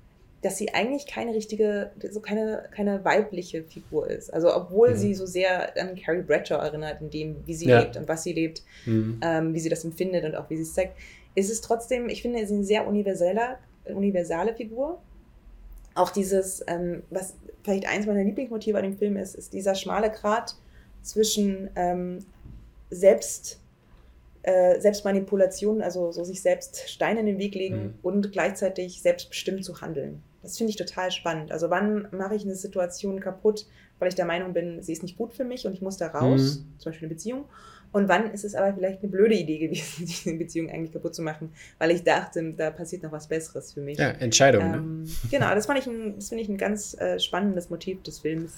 [0.42, 4.32] dass sie eigentlich keine richtige, so keine, keine weibliche Figur ist.
[4.34, 4.96] Also obwohl Mhm.
[4.96, 7.80] sie so sehr an Carrie Bradshaw erinnert, in dem, wie sie Ja.
[7.80, 9.20] lebt und was sie lebt, Hm.
[9.24, 10.98] ähm, wie sie das empfindet und auch wie sie es zeigt,
[11.34, 15.00] ist es trotzdem, ich finde, sie ist eine sehr universeller, universale Figur.
[15.96, 20.12] Auch dieses, ähm, was vielleicht eins meiner Lieblingsmotive an dem Film ist, ist dieser schmale
[20.12, 20.56] Grat
[21.02, 22.26] zwischen ähm,
[22.90, 23.60] Selbst,
[24.46, 27.94] äh, Selbstmanipulation, also so sich selbst Steine in den Weg legen Mhm.
[28.04, 30.22] und gleichzeitig selbstbestimmt zu handeln.
[30.44, 31.52] Das finde ich total spannend.
[31.52, 33.66] Also wann mache ich eine Situation kaputt,
[34.00, 36.08] weil ich der Meinung bin, sie ist nicht gut für mich und ich muss da
[36.08, 36.80] raus, Mhm.
[36.80, 37.46] zum Beispiel eine Beziehung.
[37.92, 41.22] Und wann ist es aber vielleicht eine blöde Idee gewesen, diese Beziehung eigentlich kaputt zu
[41.22, 43.98] machen, weil ich dachte, da passiert noch was Besseres für mich.
[43.98, 44.70] Ja, Entscheidung.
[44.70, 44.78] ne?
[44.78, 48.20] Ähm, genau, das fand ich ein, das finde ich ein ganz äh, spannendes Motiv des
[48.20, 48.52] Films,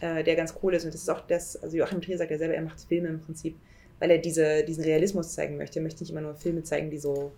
[0.00, 0.84] äh, der ganz cool ist.
[0.84, 3.20] Und das ist auch das, also Joachim Trier sagt ja selber, er macht Filme im
[3.20, 3.56] Prinzip,
[3.98, 5.78] weil er diese, diesen Realismus zeigen möchte.
[5.78, 7.32] Er möchte nicht immer nur Filme zeigen, die so,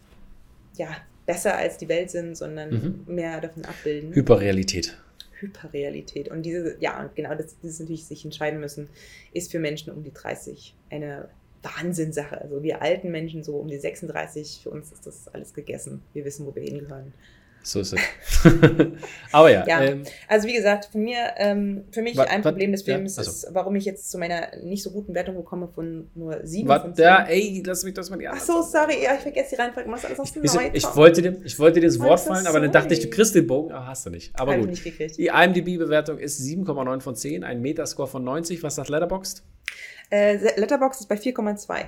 [0.76, 0.96] ja,
[1.26, 4.12] besser als die Welt sind, sondern mehr davon abbilden.
[4.14, 4.98] Hyperrealität.
[5.40, 6.28] Hyperrealität.
[6.28, 8.88] Und diese, ja, und genau das, das ist natürlich sich entscheiden müssen,
[9.32, 11.28] ist für Menschen um die 30 eine
[11.62, 12.40] Wahnsinnsache.
[12.40, 16.02] Also wir alten Menschen so um die 36, für uns ist das alles gegessen.
[16.14, 17.12] Wir wissen, wo wir hingehören.
[17.62, 18.00] So ist es.
[19.32, 19.82] Aber ja, Ja.
[19.82, 23.30] Ähm, Also wie gesagt, für, mir, ähm, für mich ein Problem des ja, Films also.
[23.30, 26.82] ist, warum ich jetzt zu meiner nicht so guten Wertung gekommen von nur 7 was,
[26.82, 27.04] von 10.
[27.04, 29.90] ja, ey, lass mich das mal die Ach so, sorry, ja, ich vergesse die Reihenfolge.
[29.90, 32.60] Machst alles aus dem Ich, ich, wollte dir, ich wollte dir ins Wort fallen, aber
[32.60, 34.32] dann dachte ich, du kriegst den Bogen, aber hast du nicht.
[34.40, 34.70] Aber Hab ich gut.
[34.70, 35.18] nicht gekriegt.
[35.18, 38.62] Die IMDb-Bewertung ist 7,9 von 10, ein Metascore von 90.
[38.62, 39.42] Was sagt Letterboxd?
[40.10, 41.84] Äh, Letterboxd ist bei 4,2.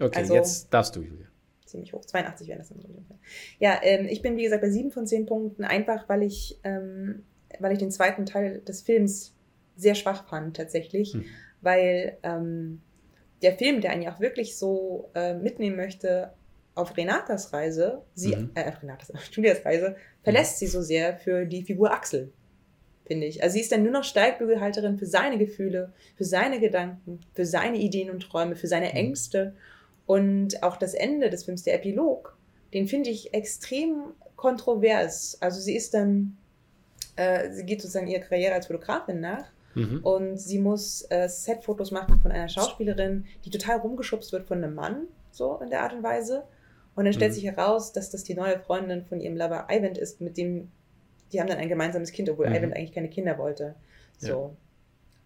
[0.00, 1.26] Okay, Also- jetzt darfst du, Julia.
[1.74, 2.04] Ziemlich hoch.
[2.04, 3.16] 82 wären das dann ungefähr.
[3.58, 7.24] Ja, ähm, ich bin wie gesagt bei 7 von 10 Punkten, einfach weil ich, ähm,
[7.58, 9.34] weil ich den zweiten Teil des Films
[9.76, 11.24] sehr schwach fand tatsächlich, Hm.
[11.60, 12.80] weil ähm,
[13.42, 16.32] der Film, der einen ja auch wirklich so äh, mitnehmen möchte,
[16.76, 18.50] auf Renatas Reise, sie, Mhm.
[18.54, 22.32] äh, Renatas, Julias Reise, verlässt sie so sehr für die Figur Axel,
[23.06, 23.42] finde ich.
[23.42, 27.78] Also sie ist dann nur noch Steigbügelhalterin für seine Gefühle, für seine Gedanken, für seine
[27.78, 28.96] Ideen und Träume, für seine Mhm.
[28.96, 29.54] Ängste.
[30.06, 32.36] Und auch das Ende des Films, der Epilog,
[32.72, 35.38] den finde ich extrem kontrovers.
[35.40, 36.36] Also sie ist dann,
[37.16, 39.46] äh, sie geht sozusagen ihrer Karriere als Fotografin nach
[39.76, 40.00] Mhm.
[40.04, 44.74] und sie muss äh, Setfotos machen von einer Schauspielerin, die total rumgeschubst wird von einem
[44.74, 46.44] Mann, so in der Art und Weise.
[46.94, 47.34] Und dann stellt Mhm.
[47.34, 50.70] sich heraus, dass das die neue Freundin von ihrem Lover Ivan ist, mit dem,
[51.32, 52.54] die haben dann ein gemeinsames Kind, obwohl Mhm.
[52.54, 53.74] Ivan eigentlich keine Kinder wollte.
[54.18, 54.54] So.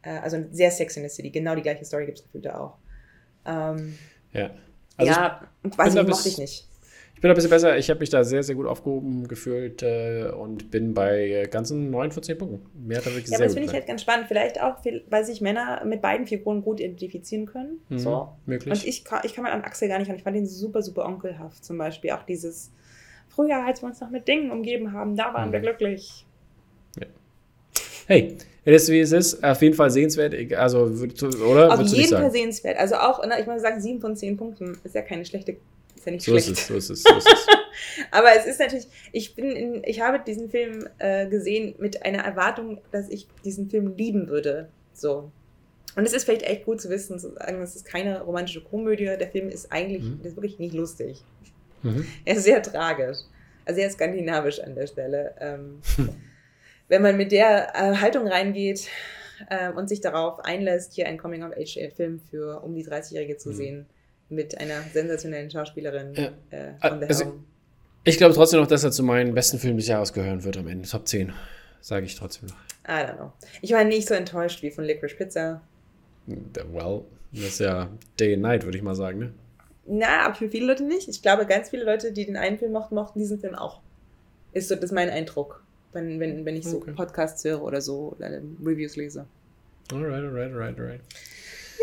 [0.03, 2.59] Äh, also sehr Sex in the City, genau die gleiche Story gibt es gefühlt da
[2.59, 2.79] auch.
[3.45, 3.99] Ähm,
[4.33, 4.51] Ja.
[4.99, 6.65] Also ja, weiß bin ich, mochte ich nicht.
[7.15, 7.77] Ich bin ein bisschen besser.
[7.77, 11.91] Ich habe mich da sehr, sehr gut aufgehoben gefühlt äh, und bin bei äh, ganzen
[11.91, 12.87] 9 von 10 Punkten.
[12.87, 14.27] Mir hat er wirklich Ja, sehr aber das finde ich halt ganz spannend.
[14.29, 14.77] Vielleicht auch,
[15.11, 17.81] weil sich Männer mit beiden Figuren gut identifizieren können.
[17.89, 18.29] Mhm, So.
[18.47, 18.73] Möglich.
[18.73, 20.17] Und ich, ich kann mal an Axel gar nicht an.
[20.17, 21.65] Ich fand ihn super, super onkelhaft.
[21.65, 22.71] Zum Beispiel auch dieses,
[23.29, 25.55] früher, als wir uns noch mit Dingen umgeben haben, da waren Mhm.
[25.55, 26.25] wir glücklich.
[28.07, 28.37] hey,
[28.75, 29.43] es ist wie es ist.
[29.45, 30.35] Auf jeden Fall sehenswert.
[30.57, 30.81] Also,
[31.49, 31.73] oder?
[31.73, 32.79] Auf jeden Fall sehenswert.
[32.79, 35.57] Also auch, ich muss sagen, sieben von zehn Punkten ist ja keine schlechte,
[35.97, 36.59] ist ja nicht So ist schlecht.
[36.61, 37.47] es, so ist es, so ist es.
[38.11, 42.25] Aber es ist natürlich, ich bin in, ich habe diesen Film äh, gesehen mit einer
[42.25, 44.69] Erwartung, dass ich diesen Film lieben würde.
[44.95, 45.31] So.
[45.97, 49.05] Und es ist vielleicht echt gut zu wissen, zu sagen, es ist keine romantische Komödie.
[49.05, 50.21] Der Film ist eigentlich, Mhm.
[50.23, 51.23] ist wirklich nicht lustig.
[51.83, 52.05] Mhm.
[52.25, 53.19] Er ist sehr tragisch.
[53.65, 55.35] Also sehr skandinavisch an der Stelle.
[55.41, 55.79] Ähm,
[56.89, 58.89] wenn man mit der äh, Haltung reingeht
[59.51, 63.55] ähm, und sich darauf einlässt, hier einen Coming-of-Age-Film für um die 30-Jährige zu Mhm.
[63.55, 63.87] sehen,
[64.31, 66.25] mit einer sensationellen Schauspielerin Ja.
[66.51, 67.35] äh, Ah, von der also-.
[68.05, 70.67] Ich glaube trotzdem noch, dass er zu meinen besten Filmen des Jahres gehören wird am
[70.69, 70.89] Ende.
[70.89, 71.33] Top 10.
[71.81, 72.57] Sage ich trotzdem noch.
[72.89, 73.33] I don't know.
[73.61, 75.61] Ich war nicht so enttäuscht wie von Licorice Pizza.
[76.27, 79.33] Well, das ist ja Day and Night, würde ich mal sagen, ne?
[79.87, 81.09] Na, aber für viele Leute nicht.
[81.09, 83.81] Ich glaube, ganz viele Leute, die den einen Film mochten, mochten diesen Film auch.
[84.53, 85.63] Ist so, das ist mein Eindruck,
[85.93, 86.93] wenn, wenn, wenn ich so Okay.
[86.93, 88.31] Podcasts höre oder so oder
[88.65, 89.27] Reviews lese.
[89.93, 91.01] Alright, alright, alright, alright.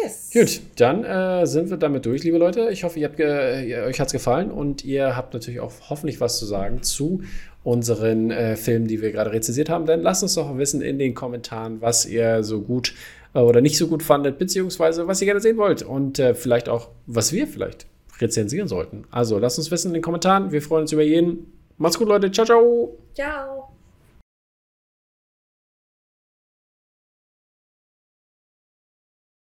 [0.02, 0.30] Yes.
[0.34, 2.70] Gut, dann äh, sind wir damit durch, liebe Leute.
[2.70, 5.72] Ich hoffe, ihr habt ge ihr, euch hat es gefallen und ihr habt natürlich auch
[5.90, 7.24] hoffentlich was zu sagen zu
[7.64, 9.86] unseren äh, Filmen, die wir gerade rezensiert haben.
[9.86, 12.94] Dann lasst uns doch wissen in den Kommentaren, was ihr so gut
[13.34, 16.70] äh, oder nicht so gut fandet, beziehungsweise was ihr gerne sehen wollt und äh, vielleicht
[16.70, 17.88] auch, was wir vielleicht
[18.20, 19.06] rezensieren sollten.
[19.12, 20.52] Also lasst uns wissen in den Kommentaren.
[20.52, 21.52] Wir freuen uns über jeden.
[21.78, 22.32] Macht's gut, Leute.
[22.32, 22.98] Ciao, ciao.
[23.14, 23.75] Ciao.